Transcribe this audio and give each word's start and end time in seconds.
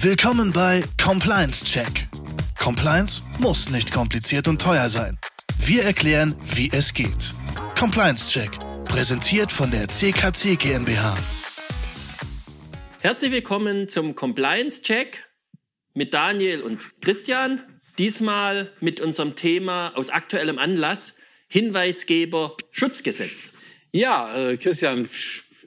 Willkommen 0.00 0.52
bei 0.52 0.84
Compliance 1.02 1.64
Check. 1.64 2.06
Compliance 2.56 3.20
muss 3.40 3.68
nicht 3.68 3.92
kompliziert 3.92 4.46
und 4.46 4.60
teuer 4.62 4.88
sein. 4.88 5.18
Wir 5.58 5.82
erklären, 5.82 6.36
wie 6.54 6.70
es 6.72 6.94
geht. 6.94 7.34
Compliance 7.76 8.30
Check, 8.30 8.52
präsentiert 8.84 9.50
von 9.50 9.72
der 9.72 9.88
CKC 9.88 10.54
GmbH. 10.56 11.16
Herzlich 13.00 13.32
willkommen 13.32 13.88
zum 13.88 14.14
Compliance 14.14 14.82
Check 14.82 15.24
mit 15.94 16.14
Daniel 16.14 16.62
und 16.62 16.80
Christian. 17.00 17.60
Diesmal 17.98 18.70
mit 18.78 19.00
unserem 19.00 19.34
Thema 19.34 19.96
aus 19.96 20.10
aktuellem 20.10 20.60
Anlass 20.60 21.16
Hinweisgeber 21.48 22.56
Schutzgesetz. 22.70 23.54
Ja, 23.90 24.36
äh, 24.36 24.58
Christian, 24.58 25.08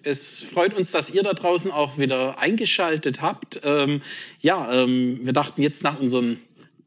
es 0.04 0.40
freut 0.40 0.74
uns, 0.74 0.92
dass 0.92 1.14
ihr 1.14 1.24
da 1.24 1.34
draußen 1.34 1.72
auch 1.72 1.98
wieder 1.98 2.40
eingeschaltet 2.40 3.22
habt. 3.22 3.62
Ähm, 3.64 4.02
ja, 4.40 4.84
ähm, 4.84 5.20
wir 5.24 5.34
dachten 5.34 5.62
jetzt 5.62 5.84
nach 5.84 6.00
unseren 6.00 6.38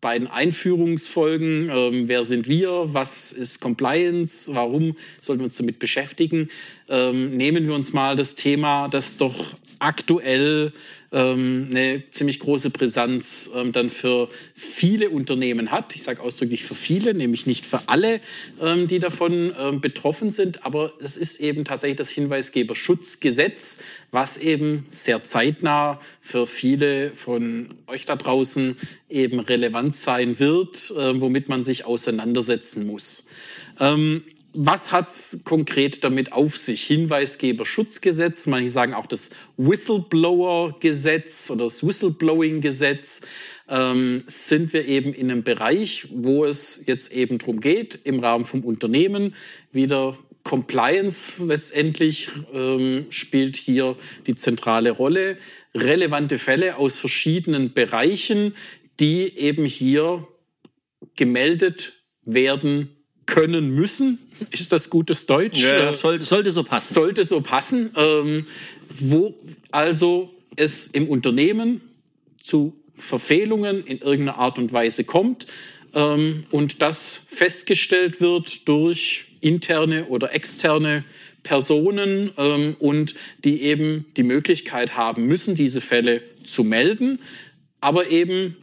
beiden 0.01 0.29
Einführungsfolgen, 0.29 1.71
ähm, 1.71 2.09
wer 2.09 2.27
sind 2.27 2.47
wir, 2.47 2.93
was 2.93 3.33
ist 3.33 3.61
Compliance, 3.61 4.55
warum 4.55 4.97
sollten 5.19 5.41
wir 5.41 5.45
uns 5.47 5.57
damit 5.57 5.79
beschäftigen, 5.79 6.51
ähm, 6.91 7.35
nehmen 7.35 7.67
wir 7.67 7.75
uns 7.75 7.95
mal 7.95 8.15
das 8.15 8.35
Thema, 8.35 8.89
das 8.89 9.17
doch 9.17 9.55
aktuell 9.79 10.73
ähm, 11.15 11.69
eine 11.71 12.03
ziemlich 12.11 12.41
große 12.41 12.71
Brisanz 12.71 13.51
ähm, 13.55 13.71
dann 13.71 13.89
für 13.89 14.29
viele 14.55 15.11
Unternehmen 15.11 15.71
hat. 15.71 15.95
Ich 15.95 16.03
sage 16.03 16.21
ausdrücklich 16.21 16.65
für 16.65 16.75
viele, 16.75 17.15
nämlich 17.15 17.47
nicht 17.47 17.65
für 17.65 17.89
alle, 17.89 18.21
ähm, 18.61 18.89
die 18.89 18.99
davon 18.99 19.53
ähm, 19.57 19.81
betroffen 19.81 20.33
sind. 20.33 20.67
Aber 20.67 20.93
es 20.99 21.17
ist 21.17 21.41
eben 21.41 21.65
tatsächlich 21.65 21.99
das 21.99 22.11
Hinweisgeberschutzgesetz, 22.11 23.85
was 24.11 24.39
eben 24.39 24.87
sehr 24.91 25.23
zeitnah 25.23 26.01
für 26.21 26.49
viele 26.49 27.13
von 27.15 27.69
euch 27.87 28.07
da 28.07 28.17
draußen 28.17 28.77
eben 29.09 29.39
relevant 29.39 29.95
sein 29.95 30.41
wird, 30.41 30.91
äh, 30.91 31.21
womit 31.21 31.49
man 31.49 31.63
sich 31.63 31.87
auseinandersetzen 31.87 32.87
muss. 32.87 33.29
Ähm, 33.79 34.25
was 34.55 34.93
hat's 34.93 35.43
konkret 35.45 36.05
damit 36.05 36.33
auf 36.33 36.57
sich? 36.57 36.85
Hinweisgeberschutzgesetz, 36.85 38.47
manche 38.47 38.71
sagen 38.71 38.95
auch 38.95 39.07
das 39.07 39.31
Whistleblower-Gesetz 39.57 41.51
oder 41.51 41.65
das 41.65 41.87
Whistleblowing-Gesetz. 41.87 43.23
Ähm, 43.69 44.25
sind 44.27 44.73
wir 44.73 44.87
eben 44.87 45.13
in 45.13 45.31
einem 45.31 45.43
Bereich, 45.43 46.09
wo 46.13 46.45
es 46.45 46.83
jetzt 46.87 47.13
eben 47.13 47.39
drum 47.39 47.61
geht, 47.61 47.99
im 48.05 48.21
Rahmen 48.21 48.45
vom 48.45 48.63
Unternehmen 48.63 49.35
wieder 49.73 50.17
Compliance 50.45 51.43
letztendlich 51.45 52.29
ähm, 52.53 53.07
spielt 53.09 53.57
hier 53.57 53.97
die 54.27 54.35
zentrale 54.35 54.91
Rolle. 54.91 55.39
Relevante 55.75 56.39
Fälle 56.39 56.77
aus 56.77 56.97
verschiedenen 56.97 57.73
Bereichen, 57.73 58.55
die 59.01 59.37
eben 59.39 59.65
hier 59.65 60.29
gemeldet 61.17 62.05
werden 62.23 62.94
können 63.27 63.75
müssen. 63.75 64.19
Ist 64.51 64.73
das 64.73 64.91
gutes 64.91 65.27
Deutsch? 65.27 65.63
Ja, 65.63 65.93
sollte, 65.93 66.25
sollte 66.25 66.51
so 66.51 66.65
passen. 66.65 66.95
Sollte 66.95 67.25
so 67.25 67.41
passen. 67.41 67.91
Ähm, 67.97 68.47
wo 69.01 69.35
also 69.71 70.31
es 70.57 70.89
im 70.89 71.09
Unternehmen 71.09 71.81
zu 72.43 72.81
Verfehlungen 72.95 73.85
in 73.85 73.99
irgendeiner 73.99 74.39
Art 74.39 74.59
und 74.59 74.73
Weise 74.73 75.05
kommt 75.05 75.47
ähm, 75.95 76.45
und 76.51 76.81
das 76.81 77.27
festgestellt 77.29 78.21
wird 78.21 78.69
durch 78.69 79.27
interne 79.41 80.07
oder 80.07 80.33
externe 80.33 81.05
Personen 81.43 82.31
ähm, 82.37 82.77
und 82.79 83.15
die 83.45 83.63
eben 83.63 84.07
die 84.17 84.23
Möglichkeit 84.23 84.97
haben 84.97 85.27
müssen, 85.27 85.55
diese 85.55 85.81
Fälle 85.81 86.23
zu 86.45 86.65
melden, 86.65 87.21
aber 87.81 88.09
eben 88.11 88.57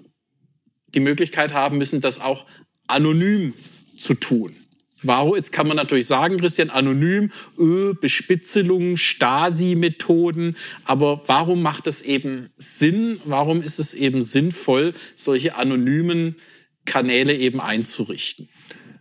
die 0.94 1.00
Möglichkeit 1.00 1.54
haben 1.54 1.78
müssen, 1.78 2.02
das 2.02 2.22
auch 2.22 2.46
anonym 2.88 3.54
zu 4.02 4.14
tun. 4.14 4.56
Warum? 5.04 5.36
Jetzt 5.36 5.52
kann 5.52 5.68
man 5.68 5.78
natürlich 5.78 6.06
sagen, 6.06 6.38
Christian, 6.38 6.70
anonym, 6.70 7.32
öh, 7.58 7.94
Bespitzelung, 8.00 8.98
Stasi-Methoden. 8.98 10.58
Aber 10.86 11.24
warum 11.28 11.62
macht 11.62 11.88
es 11.88 12.04
eben 12.04 12.50
Sinn? 12.58 13.20
Warum 13.26 13.64
ist 13.64 13.80
es 13.80 13.94
eben 13.96 14.22
sinnvoll, 14.22 14.94
solche 15.16 15.56
anonymen 15.56 16.36
Kanäle 16.86 17.36
eben 17.36 17.60
einzurichten? 17.60 18.48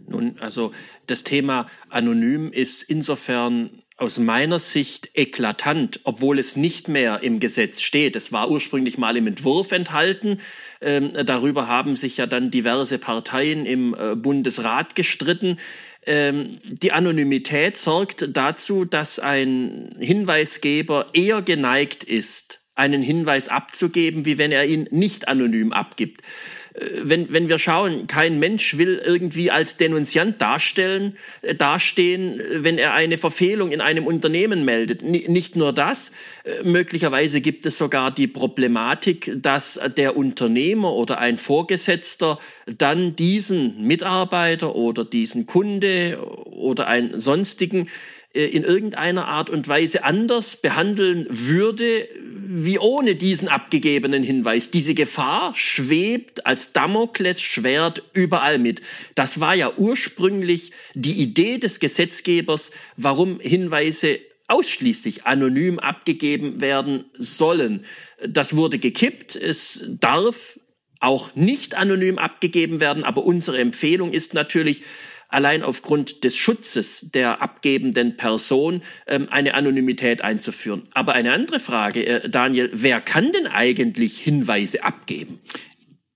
Nun, 0.09 0.37
also 0.41 0.73
das 1.07 1.23
Thema 1.23 1.67
anonym 1.91 2.51
ist 2.51 2.83
insofern 2.83 3.71
aus 4.01 4.19
meiner 4.19 4.59
Sicht 4.59 5.11
eklatant, 5.15 6.01
obwohl 6.05 6.39
es 6.39 6.57
nicht 6.57 6.89
mehr 6.89 7.23
im 7.23 7.39
Gesetz 7.39 7.83
steht. 7.83 8.17
Es 8.17 8.33
war 8.33 8.51
ursprünglich 8.51 8.97
mal 8.97 9.17
im 9.17 9.27
Entwurf 9.27 9.73
enthalten. 9.73 10.41
Ähm, 10.81 11.11
darüber 11.27 11.69
haben 11.69 11.97
sich 11.97 12.17
ja 12.17 12.27
dann 12.27 12.51
diverse 12.51 12.99
Parteien 12.99 13.67
im 13.67 13.95
äh, 13.95 14.17
Bundesrat 14.17 14.95
gestritten. 14.95 15.59
Ähm, 16.07 16.61
die 16.65 16.93
Anonymität 16.93 17.77
sorgt 17.77 18.35
dazu, 18.35 18.87
dass 18.87 19.19
ein 19.19 19.95
Hinweisgeber 19.99 21.11
eher 21.13 21.43
geneigt 21.43 22.03
ist, 22.03 22.61
einen 22.75 23.03
Hinweis 23.03 23.49
abzugeben, 23.49 24.25
wie 24.25 24.39
wenn 24.39 24.51
er 24.51 24.65
ihn 24.65 24.89
nicht 24.91 25.29
anonym 25.29 25.75
abgibt 25.75 26.23
wenn, 27.03 27.33
wenn 27.33 27.49
wir 27.49 27.59
schauen, 27.59 28.07
kein 28.07 28.39
Mensch 28.39 28.79
will 28.79 29.01
irgendwie 29.05 29.51
als 29.51 29.77
Denunziant 29.77 30.41
darstellen, 30.41 31.17
äh, 31.43 31.55
dastehen, 31.55 32.41
wenn 32.55 32.79
er 32.79 32.95
eine 32.95 33.19
Verfehlung 33.19 33.73
in 33.73 33.81
einem 33.81 34.07
Unternehmen 34.07 34.65
meldet. 34.65 35.03
Nicht 35.03 35.57
nur 35.57 35.73
das, 35.73 36.13
äh, 36.45 36.63
möglicherweise 36.63 37.41
gibt 37.41 37.67
es 37.67 37.77
sogar 37.79 38.13
die 38.13 38.29
Problematik, 38.29 39.33
dass 39.37 39.81
der 39.97 40.17
Unternehmer 40.17 40.93
oder 40.93 41.19
ein 41.19 41.37
Vorgesetzter 41.37 42.39
dann 42.67 43.17
diesen 43.17 43.87
Mitarbeiter 43.87 44.77
oder 44.77 45.05
diesen 45.05 45.47
Kunde 45.47 46.19
oder 46.47 46.87
einen 46.87 47.19
sonstigen 47.19 47.87
äh, 47.87 48.20
in 48.33 48.63
irgendeiner 48.63 49.27
Art 49.27 49.51
und 49.51 49.67
Weise 49.67 50.05
anders 50.05 50.57
behandeln 50.57 51.27
würde, 51.29 52.07
wie 52.33 52.79
ohne 52.79 53.17
diesen 53.17 53.49
abgegebenen 53.49 54.23
Hinweis. 54.23 54.71
Diese 54.71 54.95
Gefahr 54.95 55.53
schwebt 55.57 56.47
als 56.47 56.73
Damoklesschwert 56.73 58.05
überall 58.13 58.59
mit. 58.59 58.83
Das 59.17 59.41
war 59.41 59.55
ja 59.55 59.73
ursprünglich 59.77 60.71
die 60.95 61.15
Idee 61.15 61.59
des 61.59 61.81
Gesetzgebers, 61.81 62.71
warum 62.97 63.41
Hinweise 63.41 64.21
ausschließlich 64.47 65.27
anonym 65.27 65.79
abgegeben 65.79 66.61
werden 66.61 67.05
sollen. 67.19 67.85
Das 68.27 68.55
wurde 68.55 68.79
gekippt. 68.79 69.35
Es 69.35 69.85
darf 70.01 70.59
auch 71.01 71.35
nicht 71.35 71.75
anonym 71.77 72.19
abgegeben 72.19 72.79
werden, 72.79 73.05
aber 73.05 73.25
unsere 73.25 73.59
Empfehlung 73.59 74.13
ist 74.13 74.35
natürlich, 74.35 74.83
allein 75.31 75.63
aufgrund 75.63 76.25
des 76.25 76.37
Schutzes 76.37 77.11
der 77.13 77.43
abgebenden 77.43 78.17
Person 78.17 78.83
ähm, 79.07 79.29
eine 79.31 79.55
Anonymität 79.55 80.23
einzuführen. 80.23 80.89
Aber 80.93 81.15
eine 81.15 81.33
andere 81.33 81.61
Frage, 81.61 82.07
äh, 82.07 82.29
Daniel, 82.29 82.71
wer 82.73 83.01
kann 83.01 83.33
denn 83.33 83.47
eigentlich 83.47 84.19
Hinweise 84.19 84.83
abgeben? 84.85 85.41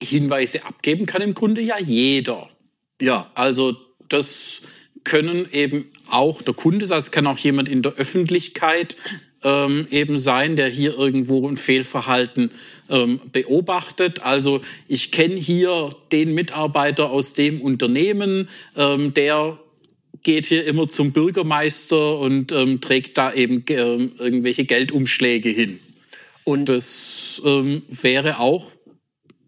Hinweise 0.03 0.65
abgeben 0.67 1.07
kann 1.07 1.23
im 1.23 1.35
Grunde 1.35 1.61
ja 1.61 1.79
jeder. 1.79 2.49
Ja, 3.01 3.31
also 3.35 3.77
das 4.09 4.63
können 5.05 5.47
eben 5.53 5.91
auch 6.09 6.43
der 6.43 6.55
Kunde 6.55 6.87
es 6.87 7.11
kann 7.11 7.27
auch 7.27 7.39
jemand 7.39 7.69
in 7.69 7.83
der 7.83 7.93
Öffentlichkeit 7.95 8.97
ähm, 9.45 9.87
eben 9.91 10.19
sein, 10.19 10.57
der 10.57 10.69
hier 10.69 10.99
irgendwo 10.99 11.49
ein 11.49 11.57
Fehlverhalten 11.57 12.51
ähm, 12.89 13.21
beobachtet. 13.31 14.23
Also 14.23 14.63
ich 14.89 15.13
kenne 15.13 15.37
hier 15.37 15.91
den 16.11 16.35
Mitarbeiter 16.35 17.11
aus 17.11 17.35
dem 17.35 17.61
Unternehmen, 17.61 18.49
ähm, 18.77 19.15
der 19.15 19.59
geht 20.23 20.47
hier 20.47 20.65
immer 20.67 20.89
zum 20.89 21.13
Bürgermeister 21.13 22.19
und 22.19 22.51
ähm, 22.51 22.81
trägt 22.81 23.19
da 23.19 23.33
eben 23.33 23.65
äh, 23.69 23.75
irgendwelche 23.75 24.65
Geldumschläge 24.65 25.51
hin. 25.51 25.79
Und 26.45 26.69
das 26.69 27.43
ähm, 27.45 27.83
wäre 27.89 28.39
auch 28.39 28.71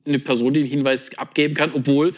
eine 0.04 0.18
Person, 0.18 0.54
die 0.54 0.60
einen 0.60 0.68
Hinweis 0.68 1.16
abgeben 1.18 1.54
kann, 1.54 1.72
obwohl 1.72 2.14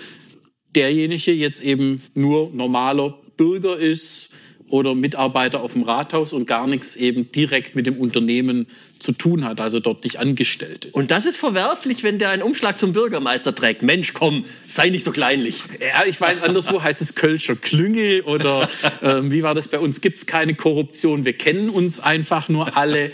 derjenige 0.74 1.32
jetzt 1.32 1.62
eben 1.62 2.02
nur 2.14 2.50
normaler 2.52 3.18
Bürger 3.36 3.78
ist, 3.78 4.30
oder 4.70 4.94
Mitarbeiter 4.94 5.60
auf 5.60 5.72
dem 5.72 5.82
Rathaus 5.82 6.32
und 6.32 6.46
gar 6.46 6.66
nichts 6.66 6.96
eben 6.96 7.30
direkt 7.32 7.74
mit 7.74 7.86
dem 7.86 7.96
Unternehmen 7.96 8.66
zu 8.98 9.12
tun 9.12 9.44
hat, 9.44 9.60
also 9.60 9.80
dort 9.80 10.04
nicht 10.04 10.18
angestellt 10.18 10.86
ist. 10.86 10.94
Und 10.94 11.10
das 11.10 11.24
ist 11.24 11.36
verwerflich, 11.36 12.02
wenn 12.02 12.18
der 12.18 12.30
einen 12.30 12.42
Umschlag 12.42 12.78
zum 12.78 12.92
Bürgermeister 12.92 13.54
trägt. 13.54 13.82
Mensch, 13.82 14.12
komm, 14.12 14.44
sei 14.66 14.90
nicht 14.90 15.04
so 15.04 15.12
kleinlich. 15.12 15.62
Ja, 15.80 16.04
ich 16.06 16.20
weiß, 16.20 16.42
anderswo 16.42 16.82
heißt 16.82 17.00
es 17.00 17.14
Kölscher 17.14 17.56
Klüngel 17.56 18.22
oder 18.22 18.68
ähm, 19.02 19.30
wie 19.30 19.42
war 19.42 19.54
das 19.54 19.68
bei 19.68 19.78
uns? 19.78 20.00
Gibt 20.00 20.18
es 20.18 20.26
keine 20.26 20.54
Korruption, 20.54 21.24
wir 21.24 21.32
kennen 21.32 21.68
uns 21.68 22.00
einfach 22.00 22.48
nur 22.48 22.76
alle. 22.76 23.12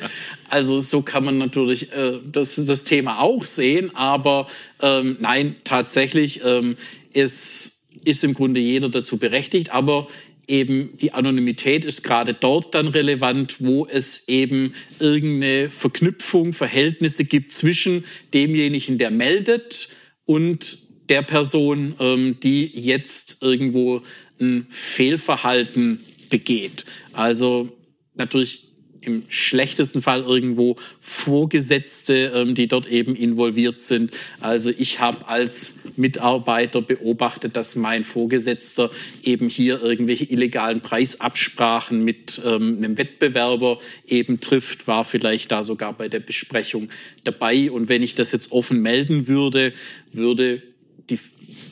Also 0.49 0.81
so 0.81 1.03
kann 1.03 1.25
man 1.25 1.39
natürlich 1.39 1.93
äh, 1.93 2.19
das, 2.25 2.55
das 2.65 2.85
Thema 2.85 3.21
auch 3.21 3.45
sehen, 3.45 3.95
aber 3.95 4.47
ähm, 4.81 5.17
nein, 5.21 5.57
tatsächlich 5.65 6.41
ähm, 6.45 6.77
ist, 7.13 7.83
ist 8.05 8.25
im 8.25 8.35
Grunde 8.35 8.61
jeder 8.61 8.89
dazu 8.89 9.19
berechtigt, 9.19 9.71
aber 9.71 10.09
eben 10.49 10.97
die 10.99 11.13
Anonymität 11.13 11.85
ist 11.85 12.03
gerade 12.03 12.35
dort 12.35 12.75
dann 12.75 12.89
relevant, 12.89 13.57
wo 13.61 13.87
es 13.87 14.29
eben 14.29 14.75
irgendeine 14.99 15.69
Verknüpfung, 15.69 16.53
Verhältnisse 16.53 17.25
gibt 17.25 17.53
zwischen 17.53 18.05
demjenigen, 18.33 18.99
der 18.99 19.11
meldet 19.11 19.89
und 20.25 20.79
der 21.09 21.23
Person, 21.23 21.95
ähm, 21.99 22.37
die 22.43 22.67
jetzt 22.67 23.43
irgendwo 23.43 24.03
ein 24.41 24.67
Fehlverhalten 24.71 26.01
begeht. 26.31 26.85
Also 27.13 27.69
natürlich 28.15 28.69
im 29.07 29.25
schlechtesten 29.29 30.03
Fall 30.03 30.23
irgendwo 30.23 30.77
Vorgesetzte, 31.01 32.33
ähm, 32.35 32.55
die 32.55 32.69
dort 32.69 32.89
eben 32.89 33.15
involviert 33.15 33.79
sind. 33.81 34.13
Also 34.41 34.71
ich 34.71 35.01
habe 35.01 35.29
als 35.29 35.81
Mitarbeiter 35.97 36.83
beobachtet, 36.83 37.57
dass 37.57 37.77
mein 37.77 38.05
Vorgesetzter 38.05 38.91
eben 39.23 39.49
hier 39.49 39.83
irgendwelche 39.83 40.25
illegalen 40.25 40.81
Preisabsprachen 40.81 42.05
mit 42.05 42.41
ähm, 42.45 42.79
einem 42.79 42.99
Wettbewerber 42.99 43.79
eben 44.07 44.41
trifft, 44.41 44.87
war 44.87 45.05
vielleicht 45.05 45.53
da 45.53 45.65
sogar 45.65 45.93
bei 45.93 46.09
der 46.09 46.21
Besprechung 46.21 46.89
dabei. 47.25 47.71
Und 47.71 47.89
wenn 47.89 48.03
ich 48.03 48.15
das 48.15 48.33
jetzt 48.33 48.53
offen 48.53 48.83
melden 48.83 49.29
würde, 49.29 49.73
würde 50.13 50.63
die 51.11 51.19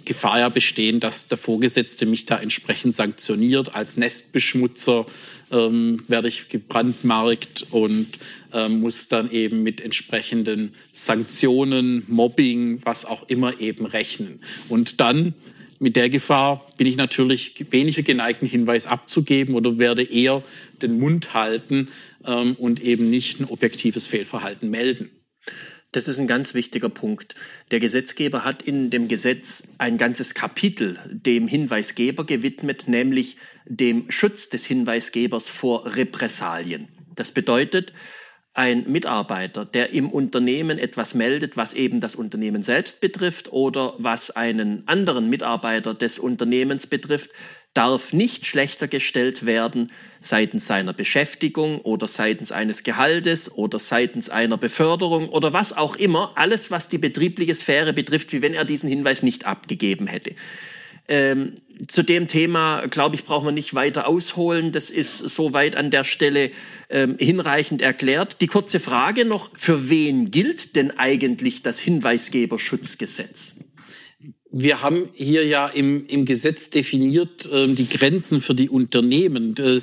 Gefahr 0.04 0.40
ja 0.40 0.48
bestehen, 0.48 1.00
dass 1.00 1.28
der 1.28 1.38
Vorgesetzte 1.38 2.06
mich 2.06 2.26
da 2.26 2.38
entsprechend 2.38 2.94
sanktioniert 2.94 3.74
als 3.74 3.96
Nestbeschmutzer 3.96 5.06
ähm, 5.52 6.02
werde 6.08 6.28
ich 6.28 6.48
gebrandmarkt 6.48 7.66
und 7.70 8.08
muss 8.68 9.08
dann 9.08 9.30
eben 9.30 9.62
mit 9.62 9.80
entsprechenden 9.80 10.74
Sanktionen, 10.92 12.04
Mobbing, 12.08 12.80
was 12.84 13.04
auch 13.04 13.28
immer 13.28 13.60
eben 13.60 13.86
rechnen. 13.86 14.40
Und 14.68 15.00
dann 15.00 15.34
mit 15.78 15.96
der 15.96 16.10
Gefahr 16.10 16.64
bin 16.76 16.86
ich 16.86 16.96
natürlich 16.96 17.72
weniger 17.72 18.02
geneigt, 18.02 18.42
einen 18.42 18.50
Hinweis 18.50 18.86
abzugeben 18.86 19.56
oder 19.56 19.80
werde 19.80 20.04
eher 20.04 20.44
den 20.80 21.00
Mund 21.00 21.34
halten 21.34 21.88
ähm, 22.24 22.54
und 22.54 22.80
eben 22.82 23.10
nicht 23.10 23.40
ein 23.40 23.46
objektives 23.46 24.06
Fehlverhalten 24.06 24.70
melden. 24.70 25.10
Das 25.90 26.08
ist 26.08 26.18
ein 26.18 26.26
ganz 26.26 26.54
wichtiger 26.54 26.88
Punkt. 26.88 27.34
Der 27.70 27.80
Gesetzgeber 27.80 28.44
hat 28.44 28.62
in 28.62 28.90
dem 28.90 29.08
Gesetz 29.08 29.74
ein 29.76 29.98
ganzes 29.98 30.34
Kapitel 30.34 30.98
dem 31.10 31.48
Hinweisgeber 31.48 32.24
gewidmet, 32.24 32.88
nämlich 32.88 33.36
dem 33.66 34.10
Schutz 34.10 34.48
des 34.48 34.64
Hinweisgebers 34.64 35.50
vor 35.50 35.96
Repressalien. 35.96 36.88
Das 37.14 37.32
bedeutet, 37.32 37.92
ein 38.54 38.84
Mitarbeiter, 38.86 39.64
der 39.64 39.90
im 39.94 40.10
Unternehmen 40.10 40.78
etwas 40.78 41.14
meldet, 41.14 41.56
was 41.56 41.72
eben 41.72 42.00
das 42.00 42.14
Unternehmen 42.14 42.62
selbst 42.62 43.00
betrifft 43.00 43.50
oder 43.50 43.94
was 43.96 44.30
einen 44.30 44.86
anderen 44.86 45.30
Mitarbeiter 45.30 45.94
des 45.94 46.18
Unternehmens 46.18 46.86
betrifft, 46.86 47.30
darf 47.72 48.12
nicht 48.12 48.44
schlechter 48.44 48.88
gestellt 48.88 49.46
werden 49.46 49.90
seitens 50.18 50.66
seiner 50.66 50.92
Beschäftigung 50.92 51.80
oder 51.80 52.06
seitens 52.06 52.52
eines 52.52 52.82
Gehaltes 52.82 53.50
oder 53.50 53.78
seitens 53.78 54.28
einer 54.28 54.58
Beförderung 54.58 55.30
oder 55.30 55.54
was 55.54 55.74
auch 55.74 55.96
immer, 55.96 56.32
alles 56.34 56.70
was 56.70 56.90
die 56.90 56.98
betriebliche 56.98 57.54
Sphäre 57.54 57.94
betrifft, 57.94 58.34
wie 58.34 58.42
wenn 58.42 58.52
er 58.52 58.66
diesen 58.66 58.90
Hinweis 58.90 59.22
nicht 59.22 59.46
abgegeben 59.46 60.06
hätte. 60.06 60.34
Ähm, 61.08 61.54
zu 61.88 62.02
dem 62.02 62.28
Thema, 62.28 62.86
glaube 62.86 63.16
ich, 63.16 63.24
brauchen 63.24 63.46
wir 63.46 63.52
nicht 63.52 63.74
weiter 63.74 64.06
ausholen. 64.06 64.72
Das 64.72 64.90
ist 64.90 65.18
soweit 65.18 65.76
an 65.76 65.90
der 65.90 66.04
Stelle 66.04 66.50
ähm, 66.90 67.16
hinreichend 67.18 67.82
erklärt. 67.82 68.40
Die 68.40 68.46
kurze 68.46 68.78
Frage 68.78 69.24
noch, 69.24 69.50
für 69.54 69.90
wen 69.90 70.30
gilt 70.30 70.76
denn 70.76 70.92
eigentlich 70.92 71.62
das 71.62 71.80
Hinweisgeberschutzgesetz? 71.80 73.56
wir 74.52 74.82
haben 74.82 75.08
hier 75.14 75.46
ja 75.46 75.66
im, 75.66 76.06
im 76.06 76.26
Gesetz 76.26 76.70
definiert 76.70 77.50
äh, 77.50 77.68
die 77.68 77.88
Grenzen 77.88 78.40
für 78.40 78.54
die 78.54 78.68
Unternehmen. 78.68 79.56
Äh, 79.56 79.80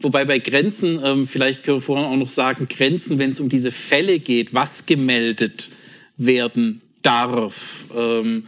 wobei 0.00 0.26
bei 0.26 0.38
Grenzen, 0.38 1.02
äh, 1.02 1.26
vielleicht 1.26 1.64
können 1.64 1.78
wir 1.78 1.82
vorhin 1.82 2.06
auch 2.06 2.16
noch 2.16 2.28
sagen, 2.28 2.68
Grenzen, 2.68 3.18
wenn 3.18 3.30
es 3.30 3.40
um 3.40 3.48
diese 3.48 3.72
Fälle 3.72 4.18
geht, 4.18 4.52
was 4.52 4.84
gemeldet 4.84 5.70
werden 6.18 6.82
darf. 7.00 7.86
Ähm, 7.96 8.44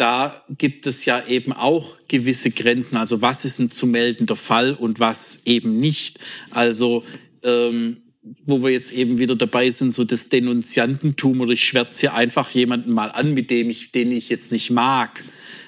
da 0.00 0.44
gibt 0.56 0.86
es 0.86 1.04
ja 1.04 1.24
eben 1.26 1.52
auch 1.52 1.96
gewisse 2.08 2.50
Grenzen. 2.50 2.96
Also 2.96 3.20
was 3.20 3.44
ist 3.44 3.58
ein 3.58 3.70
zu 3.70 3.86
meldender 3.86 4.36
Fall 4.36 4.72
und 4.72 5.00
was 5.00 5.42
eben 5.44 5.78
nicht. 5.78 6.18
Also 6.50 7.04
ähm, 7.42 7.98
wo 8.44 8.62
wir 8.62 8.70
jetzt 8.70 8.92
eben 8.92 9.18
wieder 9.18 9.36
dabei 9.36 9.70
sind, 9.70 9.92
so 9.92 10.04
das 10.04 10.28
Denunziantentum 10.28 11.40
oder 11.40 11.52
ich 11.52 11.64
schwärze 11.64 12.00
hier 12.00 12.14
einfach 12.14 12.50
jemanden 12.50 12.92
mal 12.92 13.10
an, 13.10 13.34
mit 13.34 13.50
dem 13.50 13.70
ich, 13.70 13.92
den 13.92 14.12
ich 14.12 14.28
jetzt 14.28 14.52
nicht 14.52 14.70
mag. 14.70 15.22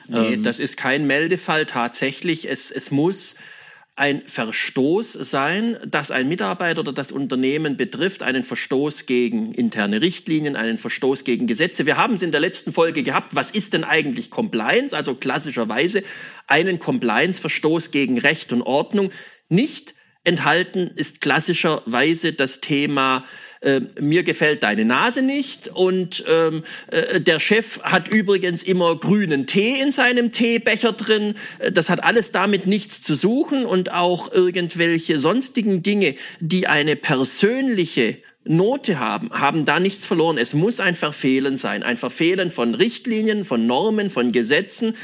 Nee, 0.08 0.34
ähm. 0.34 0.42
das 0.42 0.60
ist 0.60 0.76
kein 0.76 1.06
Meldefall 1.06 1.66
tatsächlich. 1.66 2.48
Es, 2.48 2.70
es 2.70 2.90
muss 2.90 3.36
ein 3.96 4.22
Verstoß 4.26 5.12
sein, 5.12 5.76
das 5.86 6.10
ein 6.10 6.28
Mitarbeiter 6.28 6.80
oder 6.80 6.92
das 6.92 7.12
Unternehmen 7.12 7.76
betrifft, 7.76 8.22
einen 8.22 8.44
Verstoß 8.44 9.06
gegen 9.06 9.52
interne 9.52 10.00
Richtlinien, 10.00 10.56
einen 10.56 10.78
Verstoß 10.78 11.24
gegen 11.24 11.46
Gesetze. 11.46 11.84
Wir 11.84 11.96
haben 11.96 12.14
es 12.14 12.22
in 12.22 12.32
der 12.32 12.40
letzten 12.40 12.72
Folge 12.72 13.02
gehabt, 13.02 13.34
was 13.34 13.50
ist 13.50 13.74
denn 13.74 13.84
eigentlich 13.84 14.30
Compliance? 14.30 14.96
Also 14.96 15.14
klassischerweise 15.14 16.02
einen 16.46 16.78
Compliance-Verstoß 16.78 17.90
gegen 17.90 18.18
Recht 18.18 18.52
und 18.52 18.62
Ordnung. 18.62 19.10
Nicht 19.48 19.94
enthalten 20.24 20.90
ist 20.94 21.20
klassischerweise 21.20 22.32
das 22.32 22.60
Thema 22.60 23.24
äh, 23.60 23.80
mir 24.00 24.22
gefällt 24.22 24.62
deine 24.62 24.84
Nase 24.84 25.22
nicht 25.22 25.68
und 25.68 26.24
ähm, 26.26 26.62
äh, 26.90 27.20
der 27.20 27.40
Chef 27.40 27.80
hat 27.82 28.08
übrigens 28.08 28.62
immer 28.62 28.96
grünen 28.96 29.46
Tee 29.46 29.78
in 29.80 29.92
seinem 29.92 30.32
Teebecher 30.32 30.92
drin. 30.92 31.34
Äh, 31.58 31.70
das 31.70 31.90
hat 31.90 32.02
alles 32.02 32.32
damit 32.32 32.66
nichts 32.66 33.02
zu 33.02 33.14
suchen 33.14 33.66
und 33.66 33.92
auch 33.92 34.32
irgendwelche 34.32 35.18
sonstigen 35.18 35.82
Dinge, 35.82 36.14
die 36.40 36.68
eine 36.68 36.96
persönliche 36.96 38.16
Note 38.44 38.98
haben, 38.98 39.30
haben 39.30 39.66
da 39.66 39.78
nichts 39.78 40.06
verloren. 40.06 40.38
Es 40.38 40.54
muss 40.54 40.80
ein 40.80 40.94
Verfehlen 40.94 41.58
sein, 41.58 41.82
ein 41.82 41.98
Verfehlen 41.98 42.50
von 42.50 42.74
Richtlinien, 42.74 43.44
von 43.44 43.66
Normen, 43.66 44.08
von 44.08 44.32
Gesetzen. 44.32 44.96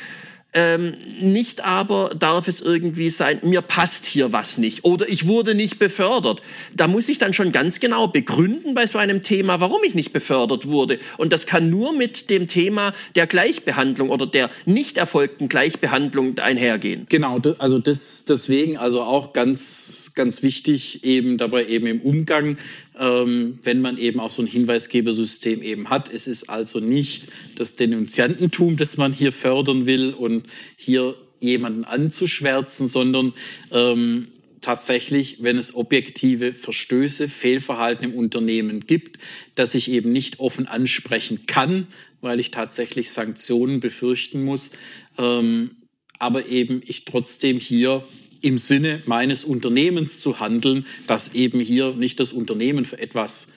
Ähm, 0.59 0.95
nicht 1.21 1.65
aber 1.65 2.13
darf 2.19 2.49
es 2.49 2.63
irgendwie 2.63 3.11
sein, 3.11 3.41
mir 3.43 3.61
passt 3.61 4.07
hier 4.07 4.33
was 4.33 4.57
nicht 4.57 4.85
oder 4.87 5.07
ich 5.07 5.27
wurde 5.27 5.55
nicht 5.55 5.79
befördert. 5.79 6.41
Da 6.75 6.89
muss 6.89 7.11
ich 7.11 7.19
dann 7.19 7.35
schon 7.35 7.53
ganz 7.53 7.79
genau 7.79 8.09
begründen 8.09 8.73
bei 8.73 8.87
so 8.87 8.97
einem 8.97 9.23
Thema, 9.23 9.61
warum 9.61 9.83
ich 9.85 9.95
nicht 9.95 10.15
befördert 10.15 10.67
wurde. 10.67 10.99
Und 11.19 11.35
das 11.35 11.45
kann 11.45 11.69
nur 11.69 11.93
mit 11.93 12.31
dem 12.31 12.49
Thema 12.49 12.95
der 13.17 13.27
Gleichbehandlung 13.27 14.09
oder 14.09 14.27
der 14.27 14.49
nicht 14.65 14.97
erfolgten 14.97 15.49
Gleichbehandlung 15.49 16.39
einhergehen. 16.39 17.05
Genau, 17.11 17.39
also 17.59 17.79
das, 17.79 18.25
deswegen 18.25 18.79
also 18.79 19.03
auch 19.03 19.35
ganz, 19.35 20.13
ganz 20.15 20.43
wichtig 20.43 21.05
eben 21.05 21.37
dabei 21.37 21.67
eben 21.67 21.87
im 21.87 22.01
Umgang 22.01 22.57
ähm, 22.99 23.59
wenn 23.63 23.81
man 23.81 23.99
eben 23.99 24.21
auch 24.21 24.31
so 24.31 24.43
ein 24.43 24.49
Hinweisgebersystem 24.49 25.63
eben 25.63 25.91
hat. 25.91 26.13
Es 26.13 26.27
ist 26.27 26.49
also 26.49 26.81
nicht 26.81 27.29
das 27.57 27.77
Denunziantentum, 27.77 28.77
das 28.77 28.97
man 28.97 29.13
hier 29.13 29.33
fördern 29.33 29.87
will 29.87 30.15
und 30.15 30.47
hier 30.77 31.15
jemanden 31.41 31.85
anzuschwärzen, 31.85 32.89
sondern 32.89 33.35
ähm, 33.71 34.29
tatsächlich, 34.63 35.43
wenn 35.43 35.59
es 35.59 35.75
objektive 35.75 36.53
Verstöße, 36.53 37.29
Fehlverhalten 37.29 38.05
im 38.11 38.15
Unternehmen 38.15 38.81
gibt, 38.87 39.19
dass 39.55 39.75
ich 39.75 39.91
eben 39.91 40.13
nicht 40.13 40.41
offen 40.41 40.67
ansprechen 40.67 41.47
kann, 41.47 41.87
weil 42.21 42.41
ich 42.41 42.51
tatsächlich 42.51 43.13
Sanktionen 43.13 43.81
befürchten 43.81 44.43
muss, 44.43 44.73
ähm, 45.19 45.71
aber 46.19 46.47
eben 46.47 46.83
ich 46.87 47.05
trotzdem 47.05 47.61
hier 47.61 48.03
im 48.47 48.59
Sinne 48.59 49.03
meines 49.07 49.45
Unternehmens 49.45 50.21
zu 50.21 50.39
handeln, 50.39 50.87
dass 51.09 51.35
eben 51.35 51.59
hier 51.59 51.95
nicht 51.95 52.21
das 52.21 52.33
Unternehmen 52.33 52.85
für 52.85 52.99
etwas 52.99 53.53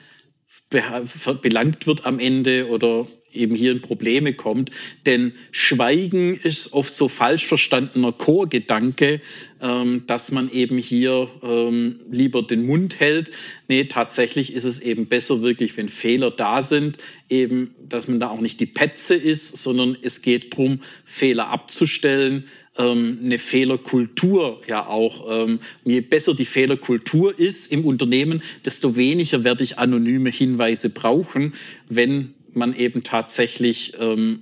belangt 1.42 1.86
wird 1.86 2.06
am 2.06 2.18
Ende 2.18 2.68
oder 2.68 3.06
eben 3.32 3.54
hier 3.54 3.70
in 3.70 3.80
Probleme 3.80 4.34
kommt. 4.34 4.72
Denn 5.06 5.32
Schweigen 5.52 6.34
ist 6.34 6.72
oft 6.72 6.92
so 6.92 7.06
falsch 7.06 7.46
verstandener 7.46 8.12
Chorgedanke, 8.12 9.20
ähm, 9.60 10.02
dass 10.08 10.32
man 10.32 10.50
eben 10.50 10.78
hier 10.78 11.28
ähm, 11.42 12.00
lieber 12.10 12.42
den 12.42 12.66
Mund 12.66 12.98
hält. 12.98 13.30
Nee, 13.68 13.84
tatsächlich 13.84 14.52
ist 14.52 14.64
es 14.64 14.80
eben 14.80 15.06
besser 15.06 15.42
wirklich, 15.42 15.76
wenn 15.76 15.88
Fehler 15.88 16.32
da 16.32 16.62
sind, 16.62 16.98
eben, 17.28 17.74
dass 17.80 18.08
man 18.08 18.18
da 18.18 18.28
auch 18.28 18.40
nicht 18.40 18.58
die 18.58 18.66
Petze 18.66 19.14
ist, 19.14 19.56
sondern 19.56 19.96
es 20.02 20.22
geht 20.22 20.56
drum, 20.56 20.80
Fehler 21.04 21.48
abzustellen, 21.48 22.48
ähm, 22.80 23.18
eine 23.22 23.38
Fehlerkultur 23.38 24.62
ja 24.66 24.86
auch. 24.86 25.46
Ähm, 25.46 25.60
je 25.84 26.00
besser 26.00 26.34
die 26.34 26.44
Fehlerkultur 26.44 27.38
ist 27.38 27.70
im 27.72 27.84
Unternehmen, 27.84 28.42
desto 28.64 28.96
weniger 28.96 29.44
werde 29.44 29.64
ich 29.64 29.78
anonyme 29.78 30.30
Hinweise 30.30 30.90
brauchen, 30.90 31.54
wenn 31.88 32.34
man 32.52 32.74
eben 32.74 33.02
tatsächlich 33.02 33.94
ähm, 34.00 34.40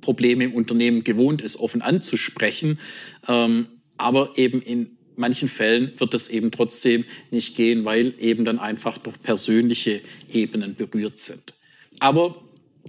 Probleme 0.00 0.44
im 0.44 0.54
Unternehmen 0.54 1.02
gewohnt 1.02 1.42
ist, 1.42 1.56
offen 1.56 1.82
anzusprechen. 1.82 2.78
Ähm, 3.26 3.66
aber 3.96 4.32
eben 4.36 4.62
in 4.62 4.90
manchen 5.16 5.48
Fällen 5.48 5.92
wird 5.98 6.14
das 6.14 6.28
eben 6.28 6.50
trotzdem 6.50 7.04
nicht 7.30 7.56
gehen, 7.56 7.84
weil 7.84 8.14
eben 8.18 8.44
dann 8.44 8.58
einfach 8.60 8.98
durch 8.98 9.20
persönliche 9.20 10.00
Ebenen 10.32 10.76
berührt 10.76 11.18
sind. 11.18 11.54
Aber 11.98 12.36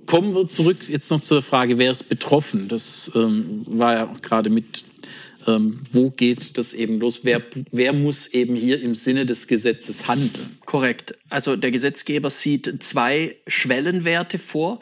kommen 0.05 0.33
wir 0.33 0.47
zurück 0.47 0.77
jetzt 0.87 1.11
noch 1.11 1.21
zur 1.21 1.41
Frage, 1.41 1.77
wer 1.77 1.91
ist 1.91 2.09
betroffen? 2.09 2.67
Das 2.67 3.11
ähm, 3.15 3.63
war 3.67 3.93
ja 3.93 4.15
gerade 4.21 4.49
mit 4.49 4.83
ähm, 5.47 5.81
wo 5.91 6.09
geht 6.09 6.57
das 6.57 6.73
eben 6.73 6.99
los? 6.99 7.21
Wer, 7.23 7.41
wer 7.71 7.93
muss 7.93 8.33
eben 8.33 8.55
hier 8.55 8.81
im 8.81 8.95
Sinne 8.95 9.25
des 9.25 9.47
Gesetzes 9.47 10.07
handeln? 10.07 10.59
Korrekt. 10.65 11.17
Also 11.29 11.55
der 11.55 11.71
Gesetzgeber 11.71 12.29
sieht 12.29 12.83
zwei 12.83 13.35
Schwellenwerte 13.47 14.37
vor. 14.37 14.79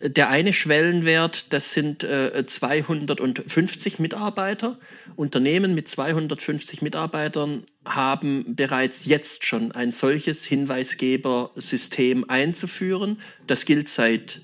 Der 0.00 0.28
eine 0.28 0.52
Schwellenwert, 0.52 1.52
das 1.52 1.72
sind 1.72 2.04
äh, 2.04 2.46
250 2.46 3.98
Mitarbeiter. 3.98 4.78
Unternehmen 5.16 5.74
mit 5.74 5.88
250 5.88 6.82
Mitarbeitern 6.82 7.64
haben 7.84 8.54
bereits 8.54 9.06
jetzt 9.06 9.44
schon 9.44 9.72
ein 9.72 9.90
solches 9.90 10.44
Hinweisgebersystem 10.44 12.30
einzuführen. 12.30 13.18
Das 13.48 13.64
gilt 13.64 13.88
seit 13.88 14.40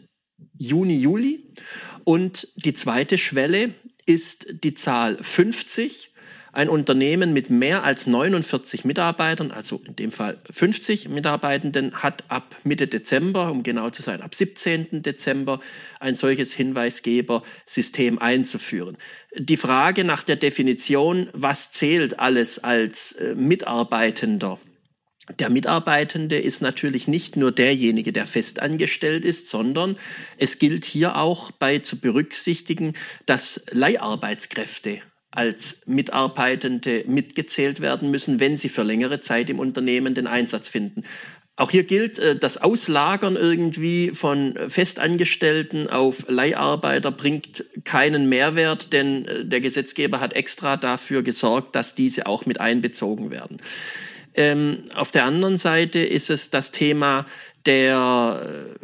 Juni, 0.59 0.99
Juli. 0.99 1.45
Und 2.05 2.49
die 2.57 2.75
zweite 2.75 3.19
Schwelle 3.19 3.71
ist 4.07 4.47
die 4.63 4.75
Zahl 4.75 5.17
50 5.21 6.11
ein 6.55 6.69
Unternehmen 6.69 7.33
mit 7.33 7.51
mehr 7.51 7.83
als 7.83 8.07
49 8.07 8.85
Mitarbeitern, 8.85 9.51
also 9.51 9.81
in 9.85 9.97
dem 9.97 10.13
Fall 10.13 10.39
50 10.51 11.09
Mitarbeitenden, 11.09 11.95
hat 12.03 12.23
ab 12.29 12.55
Mitte 12.63 12.87
Dezember, 12.87 13.51
um 13.51 13.65
genau 13.65 13.91
zu 13.91 14.03
sein, 14.03 14.23
ab 14.23 14.35
17. 14.35 15.03
Dezember 15.03 15.59
ein 15.99 16.15
solches 16.15 16.53
Hinweisgebersystem 16.53 18.21
einzuführen. 18.21 18.97
Die 19.37 19.57
Frage 19.57 20.05
nach 20.05 20.23
der 20.23 20.37
Definition, 20.37 21.29
was 21.33 21.73
zählt 21.73 22.21
alles 22.21 22.63
als 22.63 23.13
äh, 23.13 23.35
Mitarbeitender, 23.35 24.61
der 25.39 25.49
Mitarbeitende 25.49 26.39
ist 26.39 26.61
natürlich 26.61 27.09
nicht 27.09 27.37
nur 27.37 27.51
derjenige, 27.51 28.13
der 28.13 28.27
festangestellt 28.27 29.25
ist, 29.25 29.49
sondern 29.49 29.97
es 30.37 30.59
gilt 30.59 30.85
hier 30.85 31.17
auch 31.17 31.51
bei 31.51 31.79
zu 31.79 31.99
berücksichtigen, 31.99 32.93
dass 33.25 33.65
Leiharbeitskräfte 33.71 35.01
als 35.31 35.83
Mitarbeitende 35.87 37.05
mitgezählt 37.09 37.81
werden 37.81 38.11
müssen, 38.11 38.39
wenn 38.39 38.57
sie 38.57 38.69
für 38.69 38.83
längere 38.83 39.21
Zeit 39.21 39.51
im 39.51 39.59
Unternehmen 39.59 40.15
den 40.15 40.27
Einsatz 40.27 40.69
finden. 40.69 41.05
Auch 41.57 41.71
hier 41.71 41.85
gilt, 41.85 42.19
äh, 42.19 42.37
das 42.37 42.59
Auslagern 42.59 43.37
irgendwie 43.37 44.11
von 44.11 44.59
Festangestellten 44.69 45.89
auf 45.89 46.27
Leiharbeiter 46.29 47.13
bringt 47.13 47.65
keinen 47.85 48.29
Mehrwert, 48.29 48.93
denn 48.93 49.27
äh, 49.27 49.45
der 49.45 49.61
Gesetzgeber 49.61 50.21
hat 50.21 50.33
extra 50.33 50.77
dafür 50.77 51.23
gesorgt, 51.23 51.77
dass 51.77 51.95
diese 51.95 52.27
auch 52.27 52.45
mit 52.47 52.61
einbezogen 52.61 53.31
werden. 53.31 53.59
Ähm, 54.35 54.85
auf 54.95 55.11
der 55.11 55.25
anderen 55.25 55.57
Seite 55.57 56.01
ist 56.01 56.31
es 56.31 56.51
das 56.51 56.71
Thema 56.71 57.27
der 57.67 58.75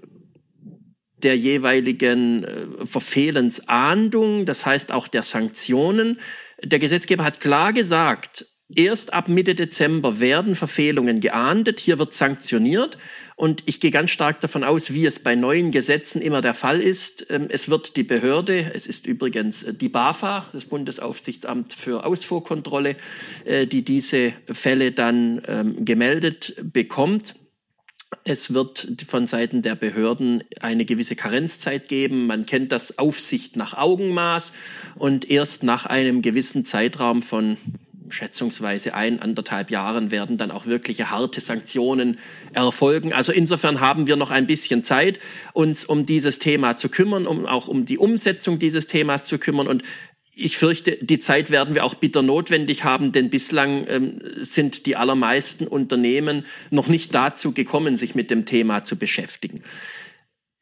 der 1.23 1.37
jeweiligen 1.37 2.45
äh, 2.45 2.87
Verfehlensahndung, 2.87 4.47
das 4.47 4.67
heißt 4.67 4.93
auch 4.93 5.09
der 5.09 5.23
Sanktionen. 5.23 6.19
Der 6.63 6.79
Gesetzgeber 6.79 7.25
hat 7.25 7.41
klar 7.41 7.73
gesagt, 7.73 8.47
erst 8.75 9.13
ab 9.13 9.29
Mitte 9.29 9.55
Dezember 9.55 10.21
werden 10.21 10.55
Verfehlungen 10.55 11.21
geahndet, 11.21 11.81
hier 11.81 11.99
wird 11.99 12.15
sanktioniert. 12.15 12.99
Und 13.37 13.63
ich 13.65 13.81
gehe 13.81 13.91
ganz 13.91 14.11
stark 14.11 14.41
davon 14.41 14.65
aus, 14.65 14.93
wie 14.93 15.07
es 15.07 15.19
bei 15.21 15.35
neuen 15.35 15.71
Gesetzen 15.71 16.21
immer 16.21 16.43
der 16.43 16.53
Fall 16.53 16.79
ist. 16.81 17.27
Ähm, 17.31 17.47
es 17.49 17.71
wird 17.71 17.97
die 17.97 18.03
Behörde, 18.03 18.73
es 18.75 18.87
ist 18.87 19.07
übrigens 19.07 19.67
die 19.81 19.89
BAFA, 19.89 20.47
das 20.53 20.67
Bundesaufsichtsamt 20.67 21.73
für 21.73 22.05
Ausfuhrkontrolle, 22.05 22.97
äh, 23.47 23.67
die 23.67 23.83
diese 23.83 24.35
Fälle 24.47 24.93
dann 24.93 25.41
ähm, 25.49 25.85
gemeldet 25.85 26.55
bekommt. 26.63 27.35
Es 28.25 28.53
wird 28.53 29.05
von 29.07 29.27
Seiten 29.27 29.63
der 29.63 29.77
Behörden 29.77 30.45
eine 30.61 30.85
gewisse 30.85 31.17
Karenzzeit 31.17 31.89
geben. 31.89 32.27
Man 32.27 32.45
kennt 32.45 32.73
das 32.73 32.99
Aufsicht 32.99 33.57
nach 33.57 33.73
Augenmaß 33.75 34.53
und 34.97 35.31
erst 35.31 35.63
nach 35.63 35.87
einem 35.87 36.21
gewissen 36.21 36.65
Zeitraum 36.65 37.23
von 37.23 37.57
schätzungsweise 38.11 38.95
ein, 38.95 39.21
anderthalb 39.21 39.71
Jahren 39.71 40.11
werden 40.11 40.37
dann 40.39 40.51
auch 40.51 40.67
wirkliche 40.67 41.11
harte 41.11 41.41
Sanktionen 41.41 42.19
erfolgen. 42.53 43.13
Also 43.13 43.33
insofern 43.33 43.81
haben 43.81 44.07
wir 44.07 44.17
noch 44.17 44.31
ein 44.31 44.47
bisschen 44.47 44.85
Zeit, 44.85 45.21
uns 45.53 45.85
um 45.85 46.07
dieses 46.07 46.39
Thema 46.39 46.77
zu 46.77 46.89
kümmern, 46.89 47.27
um 47.27 47.47
auch 47.47 47.69
um 47.69 47.85
die 47.85 47.99
Umsetzung 47.99 48.59
dieses 48.59 48.87
Themas 48.87 49.25
zu 49.25 49.39
kümmern. 49.39 49.69
Und 49.69 49.83
ich 50.35 50.57
fürchte, 50.57 50.97
die 51.01 51.19
Zeit 51.19 51.51
werden 51.51 51.75
wir 51.75 51.85
auch 51.85 51.95
bitter 51.95 52.23
notwendig 52.23 52.85
haben, 52.85 53.13
denn 53.13 53.31
bislang 53.31 53.87
ähm, 53.89 54.21
sind 54.39 54.87
die 54.87 54.97
allermeisten 54.97 55.67
Unternehmen 55.67 56.45
noch 56.71 56.89
nicht 56.89 57.15
dazu 57.15 57.53
gekommen, 57.53 57.97
sich 57.97 58.15
mit 58.15 58.31
dem 58.31 58.47
Thema 58.47 58.83
zu 58.83 58.97
beschäftigen. 58.97 59.63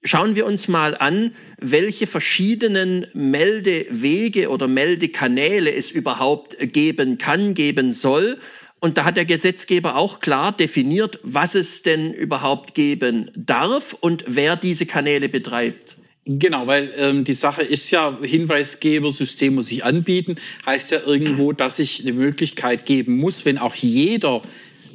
Schauen 0.05 0.37
wir 0.37 0.47
uns 0.47 0.69
mal 0.69 0.97
an, 0.97 1.35
welche 1.61 2.07
verschiedenen 2.07 3.07
Meldewege 3.15 4.49
oder 4.49 4.69
Meldekanäle 4.69 5.73
es 5.73 5.91
überhaupt 5.91 6.57
geben 6.61 7.19
kann, 7.19 7.55
geben 7.55 7.93
soll. 7.93 8.39
Und 8.81 8.97
da 8.97 9.05
hat 9.05 9.17
der 9.17 9.25
Gesetzgeber 9.25 9.97
auch 9.97 10.21
klar 10.21 10.57
definiert, 10.57 11.19
was 11.25 11.57
es 11.57 11.83
denn 11.83 12.13
überhaupt 12.13 12.75
geben 12.75 13.31
darf 13.35 13.97
und 13.99 14.25
wer 14.29 14.55
diese 14.55 14.87
Kanäle 14.87 15.29
betreibt. 15.29 15.97
Genau, 16.31 16.67
weil 16.67 16.93
ähm, 16.97 17.25
die 17.25 17.35
Sache 17.35 17.63
ist 17.63 17.91
ja, 17.91 18.19
Hinweisgebersystem 18.23 19.55
muss 19.55 19.73
ich 19.73 19.85
anbieten, 19.85 20.37
heißt 20.67 20.91
ja 20.93 21.01
irgendwo, 21.05 21.53
dass 21.53 21.79
ich 21.79 22.03
eine 22.03 22.13
Möglichkeit 22.13 22.85
geben 22.85 23.17
muss, 23.17 23.47
wenn 23.47 23.57
auch 23.57 23.75
jeder 23.75 24.43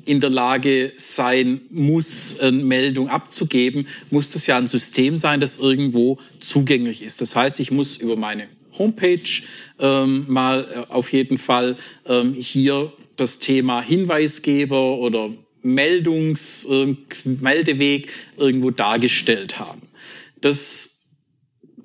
in 0.06 0.20
der 0.20 0.30
Lage 0.30 0.94
sein 0.98 1.62
muss, 1.70 2.36
Meldung 2.52 3.10
abzugeben, 3.10 3.88
muss 4.10 4.30
das 4.30 4.48
ja 4.48 4.58
ein 4.58 4.68
System 4.68 5.18
sein, 5.18 5.40
das 5.40 5.58
irgendwo 5.58 6.20
zugänglich 6.40 7.02
ist. 7.02 7.22
Das 7.22 7.36
heißt, 7.36 7.60
ich 7.60 7.72
muss 7.72 7.98
über 7.98 8.16
meine 8.16 8.48
Homepage 8.78 9.20
ähm, 9.80 10.26
mal 10.28 10.66
äh, 10.74 10.92
auf 10.92 11.12
jeden 11.12 11.38
Fall 11.38 11.76
ähm, 12.06 12.34
hier 12.34 12.92
das 13.16 13.40
Thema 13.40 13.82
Hinweisgeber 13.82 14.98
oder 14.98 15.32
Meldungs, 15.62 16.66
äh, 16.70 16.96
Meldeweg 17.26 18.10
irgendwo 18.38 18.72
dargestellt 18.72 19.60
haben. 19.60 19.82
Das 20.42 21.06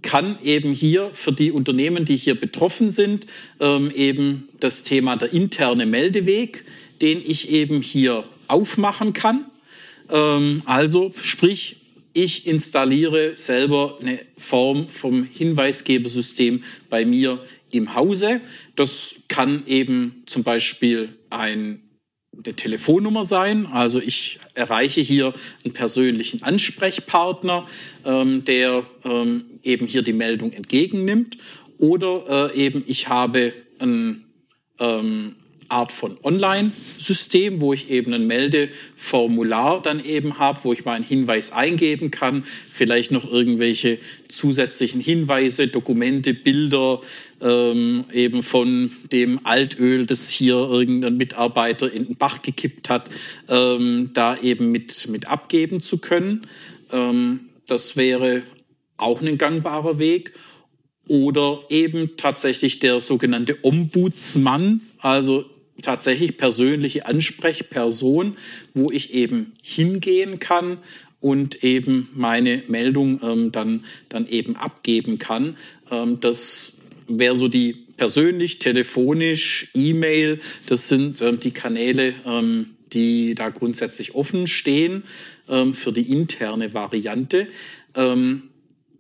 kann 0.03 0.39
eben 0.43 0.73
hier 0.73 1.11
für 1.13 1.33
die 1.33 1.53
Unternehmen, 1.53 2.05
die 2.05 2.17
hier 2.17 2.35
betroffen 2.35 2.91
sind, 2.91 3.27
ähm, 3.61 3.91
eben 3.95 4.49
das 4.61 4.83
Thema 4.83 5.17
der 5.17 5.33
interne 5.33 5.87
Meldeweg, 5.87 6.65
den 7.01 7.23
ich 7.25 7.51
eben 7.51 7.83
hier 7.83 8.25
aufmachen 8.47 9.13
kann. 9.13 9.45
Ähm, 10.11 10.63
also 10.65 11.13
sprich, 11.23 11.77
ich 12.13 12.47
installiere 12.47 13.37
selber 13.37 13.99
eine 14.01 14.19
Form 14.37 14.89
vom 14.89 15.25
Hinweisgebersystem 15.25 16.65
bei 16.91 17.05
mir 17.05 17.45
im 17.71 17.95
Hause. 17.95 18.41
Das 18.77 19.15
kann 19.29 19.63
eben 19.67 20.23
zum 20.27 20.43
Beispiel 20.43 21.11
ein 21.31 21.83
eine 22.45 22.55
Telefonnummer 22.55 23.25
sein. 23.25 23.67
Also 23.67 24.01
ich 24.01 24.39
erreiche 24.55 25.01
hier 25.01 25.35
einen 25.65 25.75
persönlichen 25.75 26.43
Ansprechpartner, 26.43 27.67
ähm, 28.05 28.45
der 28.45 28.85
ähm, 29.05 29.45
eben 29.63 29.87
hier 29.87 30.03
die 30.03 30.13
Meldung 30.13 30.53
entgegennimmt. 30.53 31.39
Oder 31.79 32.53
äh, 32.55 32.57
eben 32.57 32.85
ich 32.87 33.09
habe 33.09 33.53
ein 33.79 34.25
ähm, 34.79 35.37
Art 35.69 35.93
von 35.93 36.17
Online-System, 36.23 37.61
wo 37.61 37.73
ich 37.73 37.91
eben 37.91 38.13
ein 38.15 38.27
Meldeformular 38.27 39.83
dann 39.83 40.05
eben 40.05 40.39
habe, 40.39 40.61
wo 40.63 40.73
ich 40.73 40.85
meinen 40.85 41.05
Hinweis 41.05 41.53
eingeben 41.53 42.11
kann, 42.11 42.45
vielleicht 42.71 43.11
noch 43.11 43.31
irgendwelche 43.31 43.99
zusätzlichen 44.29 45.01
Hinweise, 45.01 45.69
Dokumente, 45.69 46.35
Bilder, 46.35 47.01
ähm, 47.41 48.05
eben 48.13 48.43
von 48.43 48.91
dem 49.13 49.41
Altöl, 49.45 50.07
das 50.07 50.31
hier 50.31 50.55
irgendein 50.57 51.15
Mitarbeiter 51.15 51.93
in 51.93 52.07
den 52.07 52.17
Bach 52.17 52.43
gekippt 52.43 52.89
hat, 52.89 53.11
ähm, 53.49 54.11
da 54.15 54.37
eben 54.39 54.73
mit, 54.73 55.09
mit 55.09 55.29
abgeben 55.29 55.81
zu 55.81 55.99
können. 55.99 56.47
Ähm, 56.93 57.41
das 57.67 57.97
wäre 57.97 58.43
auch 58.97 59.21
ein 59.21 59.39
gangbarer 59.39 59.99
Weg 59.99 60.33
oder 61.09 61.61
eben 61.71 62.17
tatsächlich 62.17 62.81
der 62.81 63.01
sogenannte 63.01 63.57
Ombudsmann, 63.63 64.83
also 64.99 65.47
tatsächlich 65.83 66.37
persönliche 66.37 67.07
Ansprechperson, 67.07 68.37
wo 68.75 68.91
ich 68.91 69.15
eben 69.15 69.53
hingehen 69.63 70.39
kann 70.39 70.79
und 71.21 71.65
eben 71.65 72.09
meine 72.15 72.63
Meldung 72.69 73.21
ähm, 73.23 73.53
dann, 73.53 73.85
dann 74.09 74.27
eben 74.29 74.57
abgeben 74.57 75.19
kann. 75.19 75.57
Ähm, 75.91 76.21
das 76.21 76.79
wäre 77.09 77.37
so 77.37 77.49
die 77.49 77.73
persönlich, 77.97 78.59
telefonisch, 78.59 79.71
E-Mail, 79.75 80.41
das 80.67 80.89
sind 80.89 81.21
ähm, 81.21 81.41
die 81.41 81.51
Kanäle, 81.51 82.15
ähm, 82.25 82.71
die 82.93 83.35
da 83.35 83.51
grundsätzlich 83.51 84.15
offen 84.15 84.47
stehen 84.47 85.03
ähm, 85.49 85.75
für 85.75 85.93
die 85.93 86.11
interne 86.13 86.75
Variante. 86.75 87.49
Ähm, 87.95 88.45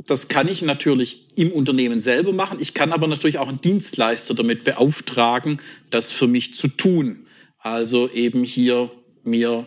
das 0.06 0.28
kann 0.28 0.48
ich 0.48 0.62
natürlich 0.62 1.27
im 1.38 1.52
Unternehmen 1.52 2.00
selber 2.00 2.32
machen. 2.32 2.58
Ich 2.60 2.74
kann 2.74 2.92
aber 2.92 3.06
natürlich 3.06 3.38
auch 3.38 3.48
einen 3.48 3.60
Dienstleister 3.60 4.34
damit 4.34 4.64
beauftragen, 4.64 5.60
das 5.90 6.12
für 6.12 6.26
mich 6.26 6.54
zu 6.54 6.68
tun. 6.68 7.26
Also 7.58 8.10
eben 8.10 8.44
hier 8.44 8.90
mir 9.24 9.66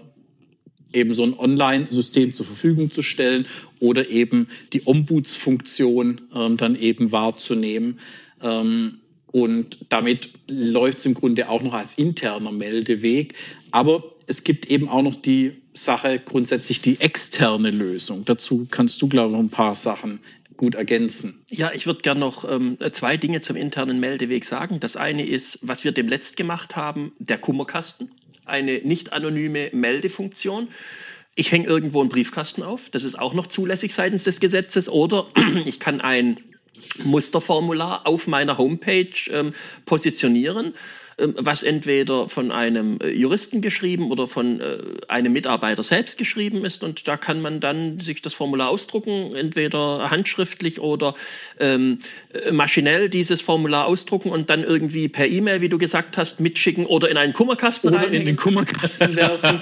eben 0.94 1.14
so 1.14 1.24
ein 1.24 1.34
Online-System 1.34 2.34
zur 2.34 2.46
Verfügung 2.46 2.92
zu 2.92 3.02
stellen 3.02 3.46
oder 3.80 4.10
eben 4.10 4.48
die 4.74 4.82
Ombudsfunktion 4.86 6.22
ähm, 6.36 6.58
dann 6.58 6.76
eben 6.76 7.12
wahrzunehmen. 7.12 8.00
Ähm, 8.44 9.00
Und 9.32 9.78
damit 9.88 10.30
läuft 10.50 11.00
es 11.00 11.06
im 11.06 11.14
Grunde 11.14 11.48
auch 11.48 11.62
noch 11.62 11.74
als 11.74 11.98
interner 11.98 12.52
Meldeweg. 12.52 13.34
Aber 13.72 14.04
es 14.28 14.44
gibt 14.44 14.70
eben 14.70 14.90
auch 14.90 15.04
noch 15.04 15.16
die 15.16 15.54
Sache 15.74 16.20
grundsätzlich 16.20 16.82
die 16.82 17.00
externe 17.00 17.72
Lösung. 17.72 18.26
Dazu 18.26 18.68
kannst 18.70 19.02
du, 19.02 19.08
glaube 19.08 19.30
ich, 19.30 19.38
noch 19.38 19.44
ein 19.46 19.50
paar 19.50 19.76
Sachen 19.76 20.20
gut 20.58 20.76
ergänzen. 20.76 21.44
Ja, 21.50 21.72
ich 21.74 21.86
würde 21.86 22.02
gerne 22.02 22.20
noch 22.20 22.50
ähm, 22.50 22.78
zwei 22.92 23.18
Dinge 23.18 23.42
zum 23.42 23.56
internen 23.56 24.00
Meldeweg 24.00 24.46
sagen. 24.46 24.80
Das 24.80 24.98
eine 24.98 25.26
ist, 25.26 25.60
was 25.62 25.84
wir 25.84 25.92
dem 25.92 26.08
letzt 26.08 26.38
gemacht 26.38 26.76
haben, 26.76 27.14
der 27.20 27.38
Kummerkasten, 27.38 28.12
eine 28.46 28.80
nicht 28.80 29.14
anonyme 29.14 29.70
Meldefunktion. 29.74 30.68
Ich 31.36 31.52
hänge 31.52 31.68
irgendwo 31.68 32.02
einen 32.02 32.10
Briefkasten 32.10 32.62
auf, 32.64 32.90
das 32.90 33.04
ist 33.04 33.18
auch 33.18 33.34
noch 33.34 33.48
zulässig 33.48 33.94
seitens 33.94 34.26
des 34.26 34.40
Gesetzes, 34.40 34.90
oder 34.90 35.28
ich 35.66 35.80
kann 35.80 36.02
ein 36.02 36.40
Musterformular 37.04 38.06
auf 38.06 38.28
meiner 38.28 38.58
Homepage 38.58 39.14
ähm, 39.32 39.54
positionieren 39.86 40.74
was 41.18 41.64
entweder 41.64 42.28
von 42.28 42.52
einem 42.52 43.00
äh, 43.02 43.10
Juristen 43.10 43.62
geschrieben 43.62 44.12
oder 44.12 44.28
von 44.28 44.60
äh, 44.60 44.78
einem 45.08 45.34
Mitarbeiter 45.34 45.84
selbst 45.84 46.18
geschrieben 46.18 46.66
ist. 46.66 46.84
Und 46.84 47.08
da 47.08 47.18
kann 47.18 47.42
man 47.42 47.60
dann 47.60 48.00
sich 48.00 48.22
das 48.22 48.34
Formular 48.34 48.70
ausdrucken, 48.70 49.36
entweder 49.36 50.10
handschriftlich 50.10 50.80
oder 50.80 51.16
ähm, 51.60 52.00
äh, 52.34 52.52
maschinell 52.52 53.10
dieses 53.10 53.42
Formular 53.42 53.86
ausdrucken 53.86 54.30
und 54.30 54.50
dann 54.50 54.64
irgendwie 54.64 55.08
per 55.08 55.28
E-Mail, 55.28 55.62
wie 55.62 55.70
du 55.70 55.78
gesagt 55.78 56.18
hast, 56.18 56.40
mitschicken 56.40 56.86
oder 56.86 57.10
in 57.10 57.18
einen 57.18 57.34
Kummerkasten 57.34 57.90
Oder 57.90 58.00
reinhängen. 58.00 58.22
in 58.22 58.26
den 58.28 58.36
Kummerkasten 58.38 59.16
werfen. 59.16 59.60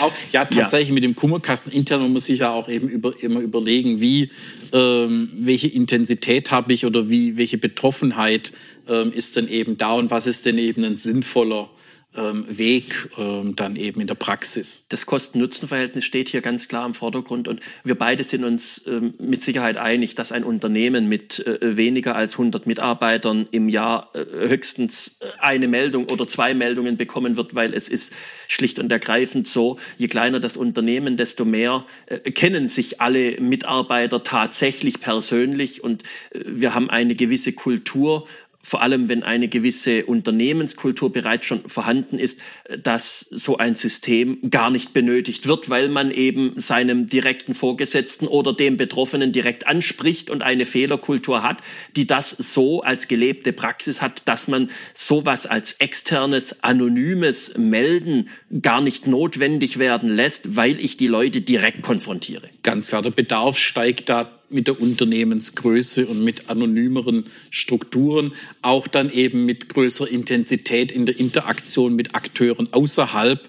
auch, 0.00 0.12
ja, 0.32 0.44
tatsächlich 0.44 0.88
ja. 0.88 0.94
mit 0.94 1.04
dem 1.04 1.16
Kummerkasten 1.16 1.72
intern 1.72 2.12
muss 2.12 2.28
ich 2.28 2.40
ja 2.40 2.50
auch 2.50 2.68
eben 2.68 2.88
über, 2.88 3.12
immer 3.22 3.40
überlegen, 3.40 4.00
wie, 4.00 4.30
ähm, 4.72 5.30
welche 5.32 5.68
Intensität 5.68 6.50
habe 6.50 6.72
ich 6.72 6.84
oder 6.84 7.08
wie, 7.08 7.36
welche 7.36 7.58
Betroffenheit 7.58 8.52
ähm, 8.88 9.12
ist 9.12 9.36
dann 9.36 9.48
eben 9.48 9.76
da 9.76 9.92
und 9.92 10.10
was 10.10 10.26
ist 10.26 10.46
denn 10.46 10.58
eben 10.58 10.84
ein 10.84 10.96
sinnvoller 10.96 11.70
ähm, 12.16 12.46
Weg 12.48 13.10
ähm, 13.18 13.54
dann 13.54 13.76
eben 13.76 14.00
in 14.00 14.06
der 14.06 14.14
Praxis. 14.14 14.86
Das 14.88 15.04
Kosten-Nutzen-Verhältnis 15.04 16.04
steht 16.04 16.30
hier 16.30 16.40
ganz 16.40 16.66
klar 16.66 16.86
im 16.86 16.94
Vordergrund 16.94 17.48
und 17.48 17.60
wir 17.84 17.96
beide 17.96 18.24
sind 18.24 18.44
uns 18.44 18.86
ähm, 18.86 19.14
mit 19.18 19.42
Sicherheit 19.42 19.76
einig, 19.76 20.14
dass 20.14 20.32
ein 20.32 20.42
Unternehmen 20.42 21.08
mit 21.08 21.46
äh, 21.46 21.76
weniger 21.76 22.16
als 22.16 22.34
100 22.34 22.66
Mitarbeitern 22.66 23.46
im 23.50 23.68
Jahr 23.68 24.10
äh, 24.14 24.24
höchstens 24.48 25.18
äh, 25.20 25.26
eine 25.38 25.68
Meldung 25.68 26.06
oder 26.10 26.26
zwei 26.26 26.54
Meldungen 26.54 26.96
bekommen 26.96 27.36
wird, 27.36 27.54
weil 27.54 27.74
es 27.74 27.88
ist 27.88 28.14
schlicht 28.48 28.78
und 28.78 28.90
ergreifend 28.90 29.46
so, 29.46 29.78
je 29.98 30.08
kleiner 30.08 30.40
das 30.40 30.56
Unternehmen, 30.56 31.18
desto 31.18 31.44
mehr 31.44 31.84
äh, 32.06 32.18
kennen 32.30 32.68
sich 32.68 33.02
alle 33.02 33.38
Mitarbeiter 33.40 34.22
tatsächlich 34.22 35.00
persönlich 35.00 35.84
und 35.84 36.02
äh, 36.30 36.40
wir 36.46 36.74
haben 36.74 36.88
eine 36.88 37.14
gewisse 37.14 37.52
Kultur 37.52 38.26
vor 38.68 38.82
allem 38.82 39.08
wenn 39.08 39.22
eine 39.22 39.48
gewisse 39.48 40.04
Unternehmenskultur 40.04 41.10
bereits 41.10 41.46
schon 41.46 41.66
vorhanden 41.66 42.18
ist, 42.18 42.40
dass 42.82 43.20
so 43.20 43.56
ein 43.56 43.74
System 43.74 44.38
gar 44.50 44.68
nicht 44.68 44.92
benötigt 44.92 45.48
wird, 45.48 45.70
weil 45.70 45.88
man 45.88 46.10
eben 46.10 46.52
seinem 46.60 47.08
direkten 47.08 47.54
Vorgesetzten 47.54 48.26
oder 48.26 48.52
dem 48.52 48.76
Betroffenen 48.76 49.32
direkt 49.32 49.66
anspricht 49.66 50.28
und 50.28 50.42
eine 50.42 50.66
Fehlerkultur 50.66 51.42
hat, 51.42 51.62
die 51.96 52.06
das 52.06 52.30
so 52.30 52.82
als 52.82 53.08
gelebte 53.08 53.54
Praxis 53.54 54.02
hat, 54.02 54.28
dass 54.28 54.48
man 54.48 54.68
sowas 54.92 55.46
als 55.46 55.72
externes, 55.80 56.62
anonymes 56.62 57.56
Melden 57.56 58.28
gar 58.60 58.82
nicht 58.82 59.06
notwendig 59.06 59.78
werden 59.78 60.14
lässt, 60.14 60.56
weil 60.56 60.78
ich 60.78 60.98
die 60.98 61.06
Leute 61.06 61.40
direkt 61.40 61.80
konfrontiere. 61.80 62.50
Ganz 62.62 62.88
klar, 62.88 63.00
der 63.00 63.12
Bedarf 63.12 63.56
steigt 63.56 64.10
da 64.10 64.37
mit 64.50 64.66
der 64.66 64.80
Unternehmensgröße 64.80 66.06
und 66.06 66.24
mit 66.24 66.48
anonymeren 66.48 67.26
Strukturen, 67.50 68.32
auch 68.62 68.86
dann 68.86 69.12
eben 69.12 69.44
mit 69.44 69.68
größerer 69.68 70.08
Intensität 70.08 70.92
in 70.92 71.06
der 71.06 71.18
Interaktion 71.18 71.94
mit 71.94 72.14
Akteuren 72.14 72.68
außerhalb 72.72 73.40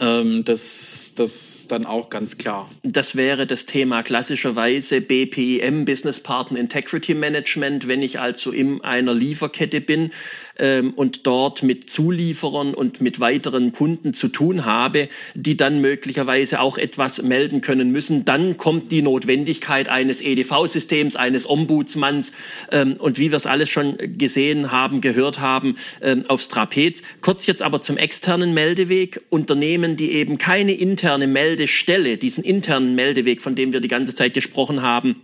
ähm, 0.00 0.44
das, 0.44 1.14
das 1.16 1.66
dann 1.68 1.86
auch 1.86 2.10
ganz 2.10 2.38
klar. 2.38 2.70
Das 2.82 3.16
wäre 3.16 3.46
das 3.46 3.66
Thema 3.66 4.02
klassischerweise 4.02 5.00
BPIM, 5.00 5.84
Business 5.84 6.20
Partner 6.20 6.58
Integrity 6.58 7.14
Management, 7.14 7.88
wenn 7.88 8.02
ich 8.02 8.20
also 8.20 8.50
in 8.50 8.82
einer 8.82 9.14
Lieferkette 9.14 9.80
bin 9.80 10.10
ähm, 10.58 10.92
und 10.94 11.26
dort 11.26 11.62
mit 11.62 11.88
Zulieferern 11.90 12.74
und 12.74 13.00
mit 13.00 13.20
weiteren 13.20 13.72
Kunden 13.72 14.14
zu 14.14 14.28
tun 14.28 14.64
habe, 14.64 15.08
die 15.34 15.56
dann 15.56 15.80
möglicherweise 15.80 16.60
auch 16.60 16.78
etwas 16.78 17.22
melden 17.22 17.60
können 17.60 17.90
müssen. 17.90 18.24
Dann 18.24 18.56
kommt 18.56 18.92
die 18.92 19.02
Notwendigkeit 19.02 19.88
eines 19.88 20.20
EDV-Systems, 20.22 21.16
eines 21.16 21.48
Ombudsmanns 21.48 22.32
ähm, 22.70 22.96
und 22.98 23.18
wie 23.18 23.30
wir 23.30 23.36
es 23.36 23.46
alles 23.46 23.70
schon 23.70 23.96
gesehen 24.18 24.72
haben, 24.72 25.00
gehört 25.00 25.40
haben, 25.40 25.76
ähm, 26.00 26.24
aufs 26.28 26.48
Trapez. 26.48 27.02
Kurz 27.20 27.46
jetzt 27.46 27.62
aber 27.62 27.80
zum 27.80 27.96
externen 27.96 28.54
Meldeweg. 28.54 29.20
Unternehmen, 29.30 29.96
die 29.96 30.12
eben 30.12 30.38
keine 30.38 30.72
interne 30.72 31.26
Meldestelle, 31.26 32.18
diesen 32.18 32.44
internen 32.44 32.94
Meldeweg, 32.94 33.40
von 33.40 33.54
dem 33.54 33.72
wir 33.72 33.80
die 33.80 33.88
ganze 33.88 34.14
Zeit 34.14 34.34
gesprochen 34.34 34.82
haben, 34.82 35.20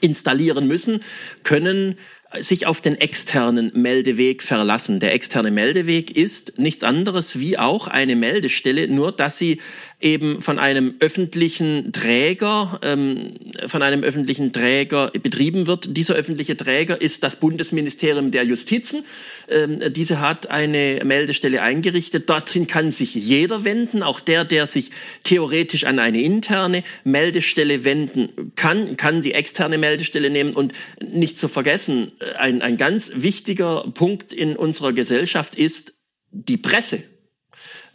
installieren 0.00 0.66
müssen, 0.66 1.02
können 1.42 1.96
sich 2.40 2.66
auf 2.66 2.80
den 2.80 3.00
externen 3.00 3.70
Meldeweg 3.74 4.42
verlassen. 4.42 5.00
Der 5.00 5.14
externe 5.14 5.50
Meldeweg 5.50 6.16
ist 6.16 6.58
nichts 6.58 6.84
anderes 6.84 7.38
wie 7.38 7.58
auch 7.58 7.88
eine 7.88 8.16
Meldestelle, 8.16 8.88
nur 8.88 9.12
dass 9.12 9.38
sie 9.38 9.60
eben 9.98 10.42
von 10.42 10.58
einem 10.58 10.94
öffentlichen 11.00 11.90
Träger, 11.90 12.78
ähm, 12.82 13.32
von 13.66 13.80
einem 13.80 14.02
öffentlichen 14.02 14.52
Träger 14.52 15.10
betrieben 15.10 15.66
wird. 15.66 15.96
Dieser 15.96 16.14
öffentliche 16.14 16.54
Träger 16.54 17.00
ist 17.00 17.22
das 17.22 17.36
Bundesministerium 17.36 18.30
der 18.30 18.44
Justizen. 18.44 19.04
Ähm, 19.48 19.80
diese 19.94 20.20
hat 20.20 20.50
eine 20.50 21.00
Meldestelle 21.02 21.62
eingerichtet. 21.62 22.28
Dorthin 22.28 22.66
kann 22.66 22.92
sich 22.92 23.14
jeder 23.14 23.64
wenden, 23.64 24.02
auch 24.02 24.20
der, 24.20 24.44
der 24.44 24.66
sich 24.66 24.90
theoretisch 25.22 25.84
an 25.84 25.98
eine 25.98 26.20
interne 26.20 26.82
Meldestelle 27.04 27.86
wenden 27.86 28.52
kann, 28.54 28.98
kann 28.98 29.22
die 29.22 29.32
externe 29.32 29.78
Meldestelle 29.78 30.28
nehmen 30.28 30.52
und 30.52 30.74
nicht 31.00 31.38
zu 31.38 31.48
vergessen, 31.48 32.12
äh, 32.20 32.34
ein, 32.34 32.60
ein 32.60 32.76
ganz 32.76 33.12
wichtiger 33.16 33.90
Punkt 33.94 34.34
in 34.34 34.56
unserer 34.56 34.92
Gesellschaft 34.92 35.54
ist 35.54 35.94
die 36.30 36.58
Presse. 36.58 37.02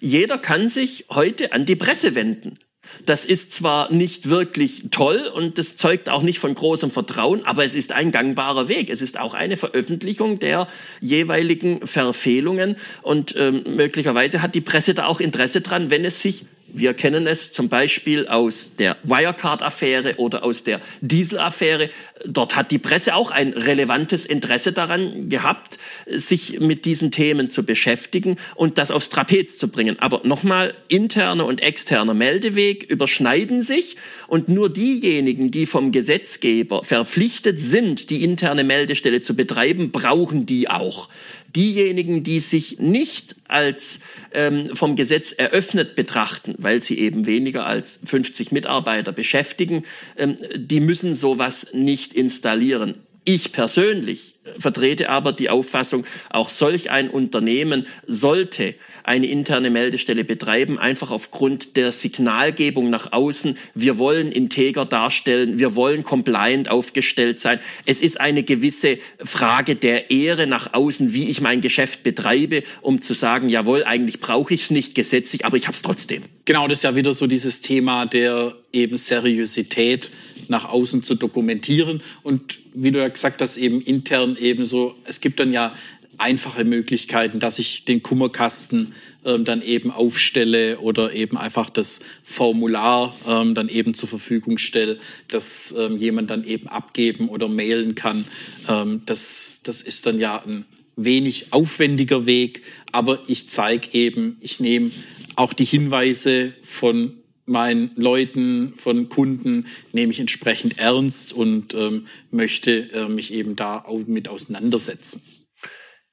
Jeder 0.02 0.40
kann 0.40 0.68
sich 0.68 1.06
heute 1.10 1.54
an 1.54 1.66
die 1.66 1.76
Presse 1.76 2.16
wenden. 2.16 2.58
Das 3.06 3.24
ist 3.24 3.54
zwar 3.54 3.92
nicht 3.92 4.30
wirklich 4.30 4.86
toll 4.90 5.32
und 5.34 5.58
das 5.58 5.78
zeugt 5.78 6.10
auch 6.10 6.24
nicht 6.24 6.40
von 6.40 6.54
großem 6.54 6.90
Vertrauen, 6.90 7.46
aber 7.46 7.64
es 7.64 7.76
ist 7.76 7.92
ein 7.92 8.12
gangbarer 8.12 8.68
Weg. 8.68 8.90
Es 8.90 9.02
ist 9.02 9.20
auch 9.20 9.36
eine 9.36 9.58
Veröffentlichung 9.58 10.40
der 10.40 10.68
jeweiligen 11.00 11.86
Verfehlungen 11.86 12.76
und 13.04 13.36
ähm, 13.38 13.64
möglicherweise 13.76 14.42
hat 14.42 14.56
die 14.56 14.62
Presse 14.62 14.96
da 14.96 15.06
auch 15.06 15.22
Interesse 15.22 15.62
dran, 15.62 15.92
wenn 15.92 16.04
es 16.04 16.22
sich 16.22 16.46
wir 16.74 16.94
kennen 16.94 17.28
es 17.28 17.52
zum 17.52 17.70
Beispiel 17.70 18.28
aus 18.28 18.76
der 18.78 18.98
Wirecard-Affäre 19.04 20.16
oder 20.18 20.44
aus 20.44 20.64
der 20.64 20.80
Diesel-Affäre. 21.02 21.90
Dort 22.26 22.56
hat 22.56 22.72
die 22.72 22.78
Presse 22.78 23.16
auch 23.16 23.32
ein 23.32 23.54
relevantes 23.54 24.26
Interesse 24.26 24.72
daran 24.74 25.30
gehabt, 25.30 25.78
sich 26.08 26.60
mit 26.60 26.86
diesen 26.86 27.12
Themen 27.12 27.50
zu 27.50 27.66
beschäftigen 27.66 28.38
und 28.56 28.78
das 28.78 28.92
aufs 28.92 29.10
Trapez 29.10 29.58
zu 29.58 29.70
bringen. 29.70 29.98
Aber 30.00 30.22
nochmal, 30.24 30.74
interner 30.88 31.46
und 31.46 31.62
externer 31.62 32.14
Meldeweg 32.14 32.84
überschneiden 32.84 33.62
sich 33.62 33.98
und 34.28 34.50
nur 34.50 34.72
diejenigen, 34.72 35.52
die 35.52 35.66
vom 35.66 35.92
Gesetzgeber 35.92 36.84
verpflichtet 36.84 37.60
sind, 37.60 38.10
die 38.10 38.24
interne 38.24 38.64
Meldestelle 38.64 39.22
zu 39.22 39.36
betreiben, 39.36 39.92
brauchen 39.92 40.46
die 40.46 40.70
auch. 40.70 41.10
Diejenigen, 41.56 42.24
die 42.24 42.40
sich 42.40 42.80
nicht 42.80 43.36
als 43.50 44.04
ähm, 44.34 44.74
vom 44.74 44.96
Gesetz 44.96 45.34
eröffnet 45.34 45.96
betrachten, 45.96 46.56
weil 46.58 46.82
sie 46.82 46.98
eben 46.98 47.26
weniger 47.26 47.66
als 47.66 48.00
50 48.06 48.54
Mitarbeiter 48.54 49.12
beschäftigen, 49.12 49.84
ähm, 50.18 50.38
die 50.56 50.80
müssen 50.80 51.14
sowas 51.14 51.74
nicht 51.74 52.11
installieren. 52.14 52.96
Ich 53.24 53.52
persönlich 53.52 54.34
vertrete 54.58 55.10
aber 55.10 55.32
die 55.32 55.52
Auffassung, 55.52 56.06
auch 56.32 56.50
solch 56.50 56.90
ein 56.90 57.08
Unternehmen 57.08 57.86
sollte 58.08 58.74
eine 59.04 59.28
interne 59.28 59.70
Meldestelle 59.70 60.24
betreiben, 60.24 60.80
einfach 60.80 61.12
aufgrund 61.12 61.78
der 61.78 61.92
Signalgebung 61.92 62.90
nach 62.90 63.12
außen. 63.12 63.60
Wir 63.76 64.00
wollen 64.00 64.32
integer 64.32 64.86
darstellen, 64.86 65.60
wir 65.60 65.76
wollen 65.76 66.04
compliant 66.04 66.70
aufgestellt 66.70 67.40
sein. 67.40 67.60
Es 67.86 68.02
ist 68.02 68.20
eine 68.20 68.42
gewisse 68.42 68.98
Frage 69.24 69.76
der 69.76 70.10
Ehre 70.10 70.48
nach 70.48 70.74
außen, 70.74 71.14
wie 71.14 71.30
ich 71.30 71.42
mein 71.42 71.62
Geschäft 71.62 72.02
betreibe, 72.02 72.64
um 72.82 73.02
zu 73.02 73.14
sagen, 73.14 73.50
jawohl, 73.50 73.84
eigentlich 73.84 74.20
brauche 74.20 74.54
ich 74.54 74.64
es 74.64 74.72
nicht 74.72 74.96
gesetzlich, 74.96 75.46
aber 75.46 75.58
ich 75.58 75.68
habe 75.68 75.76
es 75.76 75.84
trotzdem. 75.84 76.24
Genau, 76.46 76.68
das 76.68 76.80
ist 76.80 76.84
ja 76.84 76.96
wieder 76.96 77.14
so 77.14 77.28
dieses 77.28 77.62
Thema 77.62 78.08
der 78.08 78.56
eben 78.74 78.98
Seriosität 78.98 80.10
nach 80.52 80.70
außen 80.70 81.02
zu 81.02 81.16
dokumentieren 81.16 82.02
und 82.22 82.60
wie 82.76 82.92
du 82.92 83.00
ja 83.00 83.08
gesagt 83.08 83.42
hast, 83.42 83.58
eben 83.58 83.82
intern 83.82 84.38
ebenso. 84.40 84.96
Es 85.06 85.20
gibt 85.22 85.40
dann 85.40 85.52
ja 85.52 85.76
einfache 86.20 86.64
Möglichkeiten, 86.64 87.40
dass 87.40 87.58
ich 87.58 87.86
den 87.86 88.04
Kummerkasten 88.04 88.94
ähm, 89.26 89.44
dann 89.44 89.62
eben 89.64 89.90
aufstelle 89.90 90.80
oder 90.80 91.14
eben 91.14 91.38
einfach 91.38 91.70
das 91.70 92.02
Formular 92.24 93.16
ähm, 93.28 93.56
dann 93.56 93.70
eben 93.70 93.96
zur 93.96 94.10
Verfügung 94.10 94.60
stelle, 94.60 95.00
dass 95.30 95.74
ähm, 95.78 95.98
jemand 95.98 96.30
dann 96.30 96.44
eben 96.44 96.68
abgeben 96.68 97.28
oder 97.30 97.48
mailen 97.48 97.96
kann. 97.96 98.26
Ähm, 98.70 99.02
das, 99.06 99.62
das 99.64 99.82
ist 99.82 100.06
dann 100.06 100.20
ja 100.20 100.44
ein 100.46 100.66
wenig 100.96 101.48
aufwendiger 101.52 102.26
Weg, 102.28 102.62
aber 102.92 103.20
ich 103.28 103.50
zeige 103.50 103.88
eben, 103.94 104.38
ich 104.42 104.60
nehme 104.60 104.92
auch 105.36 105.54
die 105.54 105.66
Hinweise 105.66 106.54
von 106.62 107.14
meinen 107.52 107.92
Leuten, 107.96 108.74
von 108.76 109.10
Kunden 109.10 109.68
nehme 109.92 110.12
ich 110.12 110.20
entsprechend 110.20 110.80
ernst 110.80 111.34
und 111.34 111.74
ähm, 111.74 112.08
möchte 112.32 112.92
äh, 112.94 113.08
mich 113.08 113.34
eben 113.34 113.56
da 113.56 113.78
auch 113.80 114.08
mit 114.08 114.28
auseinandersetzen. 114.28 115.22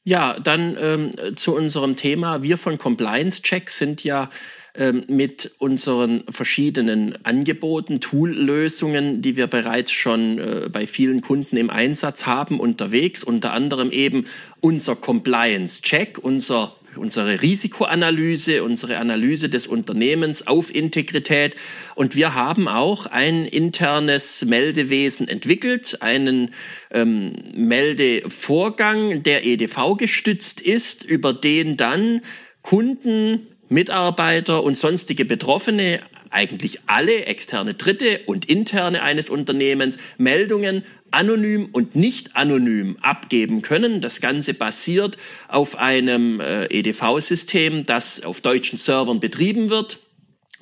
Ja, 0.04 0.38
dann 0.40 0.76
ähm, 0.80 1.36
zu 1.36 1.54
unserem 1.54 1.96
Thema. 1.96 2.42
Wir 2.42 2.56
von 2.56 2.78
Compliance 2.78 3.42
Check 3.42 3.68
sind 3.68 4.04
ja 4.04 4.30
ähm, 4.74 5.04
mit 5.08 5.50
unseren 5.58 6.22
verschiedenen 6.30 7.24
Angeboten, 7.24 8.00
Toollösungen, 8.00 9.22
die 9.22 9.36
wir 9.36 9.46
bereits 9.48 9.92
schon 9.92 10.38
äh, 10.38 10.68
bei 10.70 10.86
vielen 10.86 11.20
Kunden 11.20 11.56
im 11.56 11.68
Einsatz 11.68 12.26
haben, 12.26 12.60
unterwegs. 12.60 13.24
Unter 13.24 13.52
anderem 13.52 13.90
eben 13.90 14.26
unser 14.60 14.96
Compliance 14.96 15.82
Check, 15.82 16.18
unser 16.22 16.74
unsere 16.98 17.40
Risikoanalyse, 17.42 18.62
unsere 18.62 18.98
Analyse 18.98 19.48
des 19.48 19.66
Unternehmens 19.66 20.46
auf 20.46 20.74
Integrität. 20.74 21.56
Und 21.94 22.16
wir 22.16 22.34
haben 22.34 22.68
auch 22.68 23.06
ein 23.06 23.46
internes 23.46 24.44
Meldewesen 24.44 25.28
entwickelt, 25.28 25.98
einen 26.00 26.52
ähm, 26.90 27.32
Meldevorgang, 27.54 29.22
der 29.22 29.46
EDV 29.46 29.96
gestützt 29.96 30.60
ist, 30.60 31.04
über 31.04 31.32
den 31.32 31.76
dann 31.76 32.20
Kunden, 32.62 33.46
Mitarbeiter 33.68 34.62
und 34.62 34.78
sonstige 34.78 35.24
Betroffene 35.24 36.00
eigentlich 36.30 36.80
alle 36.86 37.24
externe 37.26 37.74
Dritte 37.74 38.20
und 38.26 38.44
interne 38.44 39.02
eines 39.02 39.30
Unternehmens 39.30 39.98
Meldungen 40.18 40.84
anonym 41.10 41.68
und 41.72 41.96
nicht 41.96 42.36
anonym 42.36 42.96
abgeben 43.02 43.62
können. 43.62 44.00
Das 44.00 44.20
Ganze 44.20 44.54
basiert 44.54 45.16
auf 45.48 45.78
einem 45.78 46.40
äh, 46.40 46.66
EDV-System, 46.66 47.84
das 47.84 48.22
auf 48.22 48.40
deutschen 48.40 48.78
Servern 48.78 49.20
betrieben 49.20 49.70
wird 49.70 49.98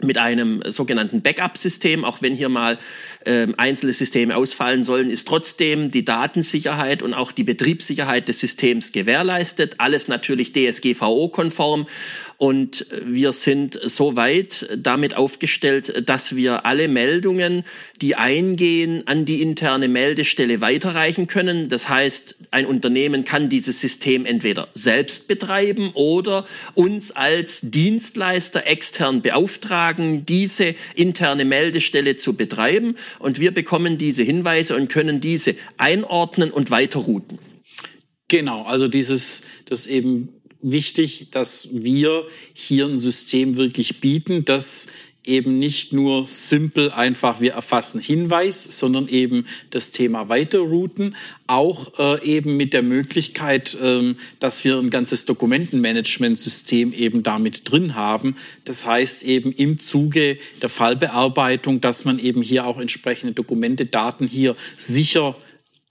mit 0.03 0.19
einem 0.19 0.63
sogenannten 0.67 1.23
Backup-System, 1.23 2.05
auch 2.05 2.21
wenn 2.21 2.35
hier 2.35 2.51
mal 2.51 2.79
äh, 3.25 3.47
einzelne 3.57 3.93
Systeme 3.93 4.37
ausfallen 4.37 4.85
sollen, 4.85 5.11
ist 5.11 5.27
trotzdem 5.27 5.91
die 5.91 6.05
Datensicherheit 6.05 7.03
und 7.03 7.15
auch 7.15 7.33
die 7.33 7.45
Betriebssicherheit 7.45 8.29
des 8.29 8.41
Systems 8.41 8.93
gewährleistet. 8.93 9.77
Alles 9.79 10.09
natürlich 10.09 10.53
DSGVO-konform 10.53 11.87
und 12.39 12.87
wir 13.03 13.33
sind 13.33 13.81
soweit 13.83 14.69
damit 14.77 15.17
aufgestellt, 15.17 16.09
dass 16.09 16.37
wir 16.37 16.67
alle 16.67 16.87
Meldungen, 16.87 17.65
die 18.03 18.15
eingehen, 18.15 19.03
an 19.07 19.25
die 19.25 19.41
interne 19.41 19.89
Meldestelle 19.89 20.61
weiterreichen 20.61 21.29
können. 21.29 21.69
Das 21.71 21.89
heißt, 21.89 22.37
ein 22.51 22.67
Unternehmen 22.67 23.25
kann 23.25 23.49
dieses 23.49 23.81
System 23.81 24.27
entweder 24.27 24.69
selbst 24.75 25.29
betreiben 25.29 25.91
oder 25.95 26.47
uns 26.75 27.11
als 27.11 27.63
Dienstleister 27.63 28.67
extern 28.67 29.23
beauftragen, 29.23 30.27
diese 30.27 30.75
interne 30.95 31.47
Meldestelle 31.47 32.17
zu 32.17 32.35
betreiben. 32.35 32.97
Und 33.19 33.41
wir 33.41 33.53
bekommen 33.53 33.97
diese 33.97 34.23
Hinweise 34.23 34.77
und 34.77 34.89
können 34.91 35.21
diese 35.21 35.55
einordnen 35.79 36.51
und 36.51 36.71
weiterrouten. 36.71 37.39
Genau, 38.29 38.65
also 38.65 38.89
dieses, 38.89 39.43
das 39.67 39.87
eben 39.87 40.36
wichtig, 40.71 41.29
dass 41.31 41.69
wir 41.73 42.27
hier 42.53 42.87
ein 42.87 42.99
System 42.99 43.57
wirklich 43.57 44.01
bieten, 44.01 44.45
das 44.45 44.89
eben 45.27 45.59
nicht 45.59 45.93
nur 45.93 46.27
simpel 46.29 46.91
einfach 46.93 47.41
wir 47.41 47.53
erfassen 47.53 48.01
Hinweis, 48.01 48.79
sondern 48.79 49.09
eben 49.09 49.47
das 49.71 49.91
Thema 49.91 50.29
weiterrouten, 50.29 51.17
auch 51.49 51.99
äh, 51.99 52.25
eben 52.25 52.57
mit 52.57 52.73
der 52.73 52.83
Möglichkeit, 52.83 53.77
ähm, 53.83 54.17
dass 54.39 54.65
wir 54.65 54.79
ein 54.79 54.91
ganzes 54.91 55.25
Dokumentenmanagementsystem 55.25 56.93
eben 56.93 57.23
damit 57.23 57.71
drin 57.71 57.97
haben. 57.97 58.37
Das 58.65 58.87
heißt 58.87 59.25
eben 59.25 59.53
im 59.53 59.79
Zuge 59.79 60.39
der 60.63 60.69
Fallbearbeitung, 60.69 61.81
dass 61.81 62.05
man 62.05 62.19
eben 62.19 62.43
hier 62.43 62.67
auch 62.67 62.79
entsprechende 62.79 63.33
Dokumente, 63.33 63.87
Daten 63.87 64.29
hier 64.29 64.55
sicher 64.77 65.37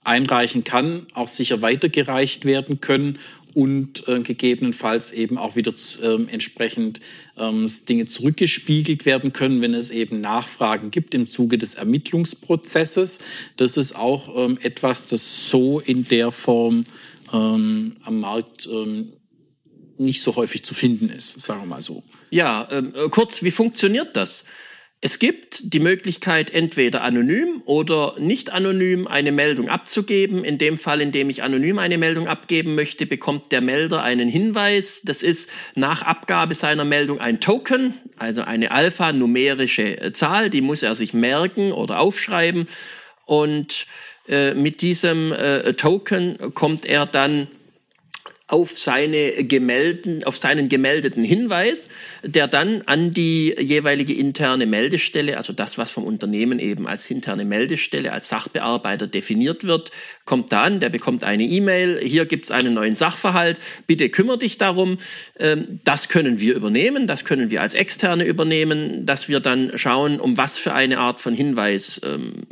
einreichen 0.06 0.64
kann, 0.64 1.06
auch 1.14 1.28
sicher 1.28 1.62
weitergereicht 1.62 2.44
werden 2.44 2.80
können 2.80 3.18
und 3.54 4.06
äh, 4.06 4.20
gegebenenfalls 4.20 5.12
eben 5.12 5.38
auch 5.38 5.56
wieder 5.56 5.72
äh, 6.02 6.30
entsprechend 6.30 7.00
ähm, 7.38 7.70
Dinge 7.88 8.04
zurückgespiegelt 8.04 9.06
werden 9.06 9.32
können, 9.32 9.62
wenn 9.62 9.72
es 9.72 9.90
eben 9.90 10.20
Nachfragen 10.20 10.90
gibt 10.90 11.14
im 11.14 11.26
Zuge 11.26 11.56
des 11.56 11.74
Ermittlungsprozesses. 11.74 13.20
Das 13.56 13.78
ist 13.78 13.96
auch 13.96 14.36
ähm, 14.36 14.58
etwas, 14.62 15.06
das 15.06 15.48
so 15.48 15.80
in 15.80 16.06
der 16.06 16.32
Form 16.32 16.84
ähm, 17.32 17.96
am 18.02 18.20
Markt 18.20 18.68
ähm, 18.70 19.12
nicht 19.96 20.20
so 20.20 20.36
häufig 20.36 20.62
zu 20.62 20.74
finden 20.74 21.08
ist, 21.08 21.40
sagen 21.40 21.62
wir 21.62 21.66
mal 21.66 21.82
so. 21.82 22.02
Ja, 22.30 22.68
ähm, 22.70 22.92
äh, 22.94 23.08
kurz, 23.08 23.42
wie 23.42 23.50
funktioniert 23.50 24.16
das? 24.16 24.44
Es 25.02 25.18
gibt 25.18 25.74
die 25.74 25.78
Möglichkeit, 25.78 26.50
entweder 26.50 27.02
anonym 27.02 27.62
oder 27.66 28.14
nicht 28.18 28.52
anonym 28.52 29.06
eine 29.06 29.30
Meldung 29.30 29.68
abzugeben. 29.68 30.42
In 30.42 30.56
dem 30.56 30.78
Fall, 30.78 31.02
in 31.02 31.12
dem 31.12 31.28
ich 31.28 31.42
anonym 31.42 31.78
eine 31.78 31.98
Meldung 31.98 32.28
abgeben 32.28 32.74
möchte, 32.74 33.04
bekommt 33.04 33.52
der 33.52 33.60
Melder 33.60 34.02
einen 34.02 34.28
Hinweis. 34.28 35.02
Das 35.04 35.22
ist 35.22 35.50
nach 35.74 36.02
Abgabe 36.02 36.54
seiner 36.54 36.86
Meldung 36.86 37.20
ein 37.20 37.40
Token, 37.40 37.92
also 38.16 38.40
eine 38.40 38.70
alphanumerische 38.70 40.00
äh, 40.00 40.12
Zahl, 40.12 40.48
die 40.48 40.62
muss 40.62 40.82
er 40.82 40.94
sich 40.94 41.12
merken 41.12 41.72
oder 41.72 42.00
aufschreiben. 42.00 42.66
Und 43.26 43.86
äh, 44.28 44.54
mit 44.54 44.80
diesem 44.80 45.30
äh, 45.32 45.74
Token 45.74 46.54
kommt 46.54 46.86
er 46.86 47.04
dann 47.04 47.48
auf 48.48 48.78
seine 48.78 49.44
gemelden, 49.44 50.22
auf 50.22 50.36
seinen 50.36 50.68
gemeldeten 50.68 51.24
Hinweis, 51.24 51.88
der 52.22 52.46
dann 52.46 52.82
an 52.86 53.10
die 53.10 53.52
jeweilige 53.58 54.14
interne 54.14 54.66
Meldestelle, 54.66 55.36
also 55.36 55.52
das, 55.52 55.78
was 55.78 55.90
vom 55.90 56.04
Unternehmen 56.04 56.60
eben 56.60 56.86
als 56.86 57.10
interne 57.10 57.44
Meldestelle, 57.44 58.12
als 58.12 58.28
Sachbearbeiter 58.28 59.08
definiert 59.08 59.64
wird, 59.64 59.90
kommt 60.24 60.52
dann, 60.52 60.78
der 60.78 60.90
bekommt 60.90 61.24
eine 61.24 61.42
E-Mail, 61.42 61.98
hier 62.00 62.24
gibt's 62.24 62.52
einen 62.52 62.74
neuen 62.74 62.94
Sachverhalt, 62.94 63.58
bitte 63.88 64.10
kümmere 64.10 64.38
dich 64.38 64.58
darum. 64.58 64.98
Ähm, 65.40 65.80
das 65.82 66.08
können 66.08 66.38
wir 66.38 66.54
übernehmen, 66.54 67.08
das 67.08 67.24
können 67.24 67.50
wir 67.50 67.62
als 67.62 67.74
Externe 67.74 68.24
übernehmen, 68.24 69.06
dass 69.06 69.28
wir 69.28 69.40
dann 69.40 69.76
schauen, 69.76 70.20
um 70.20 70.36
was 70.36 70.56
für 70.56 70.72
eine 70.72 70.98
Art 70.98 71.18
von 71.18 71.34
Hinweis 71.34 72.00
ähm, 72.04 72.46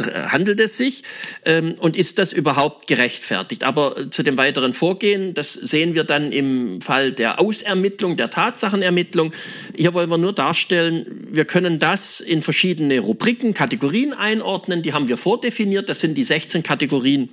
handelt 0.00 0.60
es 0.60 0.76
sich 0.76 1.04
ähm, 1.44 1.74
und 1.78 1.96
ist 1.96 2.18
das 2.18 2.32
überhaupt 2.32 2.86
gerechtfertigt? 2.86 3.64
Aber 3.64 3.98
äh, 3.98 4.10
zu 4.10 4.22
dem 4.22 4.36
weiteren 4.36 4.72
Vorgehen, 4.72 5.34
das 5.34 5.54
sehen 5.54 5.94
wir 5.94 6.04
dann 6.04 6.32
im 6.32 6.80
Fall 6.80 7.12
der 7.12 7.40
Ausermittlung, 7.40 8.16
der 8.16 8.30
Tatsachenermittlung. 8.30 9.32
Hier 9.74 9.94
wollen 9.94 10.10
wir 10.10 10.18
nur 10.18 10.32
darstellen, 10.32 11.28
wir 11.30 11.44
können 11.44 11.78
das 11.78 12.20
in 12.20 12.42
verschiedene 12.42 13.00
Rubriken, 13.00 13.54
Kategorien 13.54 14.12
einordnen, 14.12 14.82
die 14.82 14.92
haben 14.92 15.08
wir 15.08 15.16
vordefiniert, 15.16 15.88
das 15.88 16.00
sind 16.00 16.14
die 16.16 16.24
16 16.24 16.62
Kategorien 16.62 17.28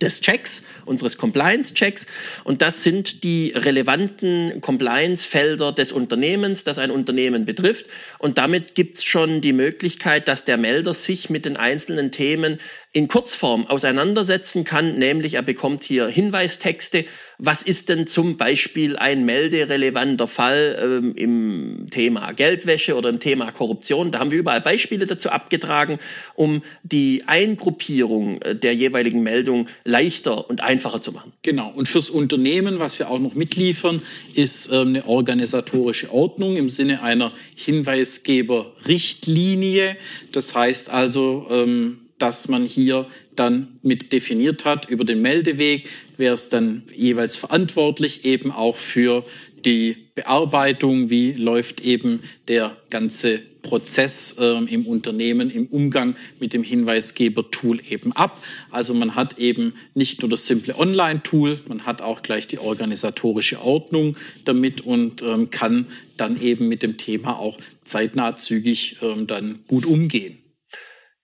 des 0.00 0.20
Checks, 0.20 0.64
unseres 0.84 1.16
Compliance-Checks. 1.16 2.06
Und 2.44 2.62
das 2.62 2.82
sind 2.82 3.24
die 3.24 3.52
relevanten 3.54 4.60
Compliance-Felder 4.60 5.72
des 5.72 5.92
Unternehmens, 5.92 6.64
das 6.64 6.78
ein 6.78 6.90
Unternehmen 6.90 7.44
betrifft. 7.44 7.86
Und 8.18 8.38
damit 8.38 8.74
gibt 8.74 8.98
es 8.98 9.04
schon 9.04 9.40
die 9.40 9.52
Möglichkeit, 9.52 10.28
dass 10.28 10.44
der 10.44 10.56
Melder 10.56 10.94
sich 10.94 11.30
mit 11.30 11.44
den 11.44 11.56
einzelnen 11.56 12.10
Themen 12.10 12.58
in 12.96 13.08
Kurzform 13.08 13.66
auseinandersetzen 13.66 14.64
kann, 14.64 14.98
nämlich 14.98 15.34
er 15.34 15.42
bekommt 15.42 15.84
hier 15.84 16.08
Hinweistexte. 16.08 17.04
Was 17.36 17.62
ist 17.62 17.90
denn 17.90 18.06
zum 18.06 18.38
Beispiel 18.38 18.96
ein 18.96 19.26
melderelevanter 19.26 20.26
Fall 20.26 20.78
ähm, 20.82 21.14
im 21.14 21.88
Thema 21.90 22.32
Geldwäsche 22.32 22.96
oder 22.96 23.10
im 23.10 23.20
Thema 23.20 23.52
Korruption? 23.52 24.12
Da 24.12 24.20
haben 24.20 24.30
wir 24.30 24.38
überall 24.38 24.62
Beispiele 24.62 25.04
dazu 25.04 25.28
abgetragen, 25.28 25.98
um 26.36 26.62
die 26.84 27.24
Eingruppierung 27.26 28.40
äh, 28.40 28.56
der 28.56 28.74
jeweiligen 28.74 29.22
Meldung 29.22 29.68
leichter 29.84 30.48
und 30.48 30.62
einfacher 30.62 31.02
zu 31.02 31.12
machen. 31.12 31.34
Genau. 31.42 31.70
Und 31.76 31.88
fürs 31.88 32.08
Unternehmen, 32.08 32.78
was 32.78 32.98
wir 32.98 33.10
auch 33.10 33.18
noch 33.18 33.34
mitliefern, 33.34 34.00
ist 34.32 34.72
ähm, 34.72 34.88
eine 34.88 35.06
organisatorische 35.06 36.10
Ordnung 36.14 36.56
im 36.56 36.70
Sinne 36.70 37.02
einer 37.02 37.32
Hinweisgeberrichtlinie. 37.56 39.98
Das 40.32 40.54
heißt 40.54 40.88
also, 40.88 41.46
ähm, 41.50 41.98
dass 42.18 42.48
man 42.48 42.64
hier 42.64 43.06
dann 43.34 43.78
mit 43.82 44.12
definiert 44.12 44.64
hat 44.64 44.88
über 44.88 45.04
den 45.04 45.22
Meldeweg, 45.22 45.88
wer 46.16 46.34
ist 46.34 46.52
dann 46.52 46.82
jeweils 46.94 47.36
verantwortlich 47.36 48.24
eben 48.24 48.50
auch 48.50 48.76
für 48.76 49.24
die 49.64 49.96
Bearbeitung, 50.14 51.10
wie 51.10 51.32
läuft 51.32 51.80
eben 51.82 52.20
der 52.48 52.76
ganze 52.88 53.40
Prozess 53.62 54.36
äh, 54.38 54.64
im 54.72 54.86
Unternehmen 54.86 55.50
im 55.50 55.66
Umgang 55.66 56.14
mit 56.38 56.52
dem 56.52 56.62
Hinweisgeber-Tool 56.62 57.80
eben 57.90 58.12
ab. 58.12 58.40
Also 58.70 58.94
man 58.94 59.16
hat 59.16 59.38
eben 59.38 59.74
nicht 59.94 60.22
nur 60.22 60.30
das 60.30 60.46
simple 60.46 60.78
Online-Tool, 60.78 61.58
man 61.66 61.84
hat 61.84 62.00
auch 62.00 62.22
gleich 62.22 62.46
die 62.46 62.58
organisatorische 62.58 63.60
Ordnung 63.60 64.16
damit 64.44 64.82
und 64.82 65.22
ähm, 65.22 65.50
kann 65.50 65.86
dann 66.16 66.40
eben 66.40 66.68
mit 66.68 66.82
dem 66.82 66.96
Thema 66.96 67.38
auch 67.38 67.58
zeitnah 67.84 68.36
zügig 68.36 68.98
ähm, 69.02 69.26
dann 69.26 69.58
gut 69.66 69.84
umgehen. 69.84 70.38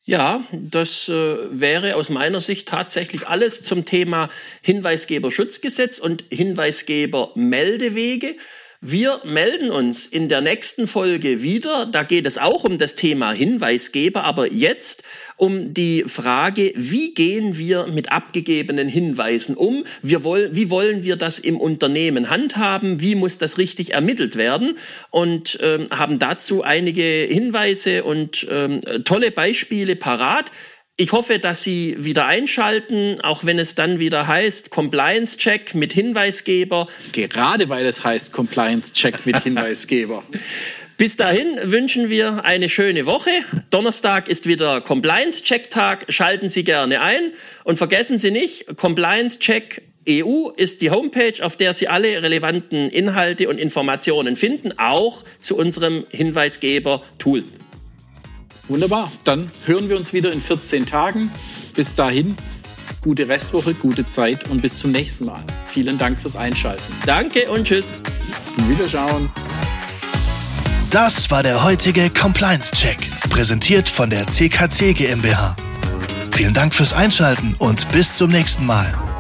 Ja, 0.05 0.43
das 0.51 1.09
äh, 1.09 1.61
wäre 1.61 1.95
aus 1.95 2.09
meiner 2.09 2.41
Sicht 2.41 2.67
tatsächlich 2.67 3.29
alles 3.29 3.63
zum 3.63 3.85
Thema 3.85 4.31
Hinweisgeberschutzgesetz 4.63 6.01
und 6.01 6.25
Hinweisgebermeldewege. 6.29 8.35
Wir 8.85 9.21
melden 9.23 9.71
uns 9.71 10.07
in 10.07 10.29
der 10.29 10.41
nächsten 10.41 10.89
Folge 10.89 11.41
wieder. 11.41 11.87
Da 11.87 12.03
geht 12.03 12.27
es 12.27 12.37
auch 12.37 12.65
um 12.65 12.79
das 12.79 12.97
Thema 12.97 13.31
Hinweisgeber, 13.31 14.25
aber 14.25 14.53
jetzt 14.53 15.05
um 15.37 15.73
die 15.73 16.03
Frage, 16.09 16.73
wie 16.75 17.15
gehen 17.15 17.57
wir 17.57 17.87
mit 17.87 18.11
abgegebenen 18.11 18.89
Hinweisen 18.89 19.57
um? 19.57 19.85
Wir 20.03 20.25
wollen, 20.25 20.57
wie 20.57 20.69
wollen 20.69 21.05
wir 21.05 21.15
das 21.15 21.39
im 21.39 21.61
Unternehmen 21.61 22.29
handhaben? 22.29 23.01
Wie 23.01 23.15
muss 23.15 23.39
das 23.39 23.57
richtig 23.57 23.95
ermittelt 23.95 24.35
werden? 24.35 24.77
Und 25.11 25.61
ähm, 25.63 25.87
haben 25.93 26.19
dazu 26.19 26.65
einige 26.65 27.03
Hinweise 27.31 28.03
und 28.03 28.49
ähm, 28.51 28.81
tolle 29.05 29.31
Beispiele 29.31 29.95
parat. 29.95 30.51
Ich 30.97 31.13
hoffe, 31.13 31.39
dass 31.39 31.65
Sie 31.65 31.97
wieder 31.99 32.27
einschalten, 32.27 33.19
auch 33.23 33.45
wenn 33.45 33.59
es 33.59 33.75
dann 33.75 33.99
wieder 33.99 34.27
heißt 34.27 34.71
Compliance 34.71 35.39
Check 35.39 35.75
mit 35.75 35.95
Hinweisgeber. 35.95 36.87
Gerade 37.13 37.71
weil 37.71 37.87
es 37.87 38.05
heißt 38.05 38.33
Compliance 38.33 38.93
Check 38.93 39.25
mit 39.25 39.39
Hinweisgeber. 39.43 40.23
Bis 40.99 41.17
dahin 41.17 41.59
wünschen 41.65 42.11
wir 42.11 42.45
eine 42.45 42.69
schöne 42.69 43.07
Woche. 43.07 43.31
Donnerstag 43.71 44.29
ist 44.29 44.47
wieder 44.47 44.83
Compliance 44.83 45.43
Check 45.43 45.71
Tag. 45.71 46.05
Schalten 46.11 46.51
Sie 46.51 46.63
gerne 46.63 47.01
ein 47.01 47.33
und 47.65 47.79
vergessen 47.79 48.19
Sie 48.19 48.31
nicht, 48.31 48.77
Compliance 48.77 49.39
Check 49.39 49.81
EU 50.07 50.51
ist 50.51 50.83
die 50.83 50.91
Homepage, 50.91 51.43
auf 51.43 51.57
der 51.57 51.73
Sie 51.73 51.89
alle 51.89 52.23
relevanten 52.23 52.91
Inhalte 52.91 53.49
und 53.49 53.57
Informationen 53.59 54.37
finden, 54.37 54.79
auch 54.79 55.25
zu 55.41 55.57
unserem 55.57 56.05
Hinweisgeber-Tool. 56.11 57.45
Wunderbar. 58.73 59.13
Dann 59.25 59.51
hören 59.67 59.91
wir 59.91 59.99
uns 59.99 60.15
wieder 60.15 60.33
in 60.33 60.41
14 60.41 60.87
Tagen. 60.87 61.31
Bis 61.77 61.95
dahin, 61.95 62.37
gute 63.03 63.29
Restwoche, 63.29 63.75
gute 63.75 64.07
Zeit 64.07 64.49
und 64.49 64.63
bis 64.63 64.79
zum 64.79 64.93
nächsten 64.93 65.27
Mal. 65.27 65.43
Vielen 65.67 65.99
Dank 65.99 66.19
fürs 66.19 66.37
Einschalten. 66.37 66.83
Danke 67.05 67.51
und 67.51 67.67
tschüss. 67.67 67.99
Wiederschauen. 68.57 69.31
Das 70.91 71.31
war 71.31 71.43
der 71.43 71.63
heutige 71.65 72.09
Compliance 72.09 72.73
Check, 72.75 72.99
präsentiert 73.29 73.91
von 73.91 74.09
der 74.09 74.27
CKC 74.27 74.95
GmbH. 74.95 75.55
Vielen 76.31 76.55
Dank 76.55 76.75
fürs 76.75 76.95
Einschalten 76.95 77.55
und 77.59 77.93
bis 77.93 78.15
zum 78.15 78.31
nächsten 78.31 78.65
Mal. 78.65 79.12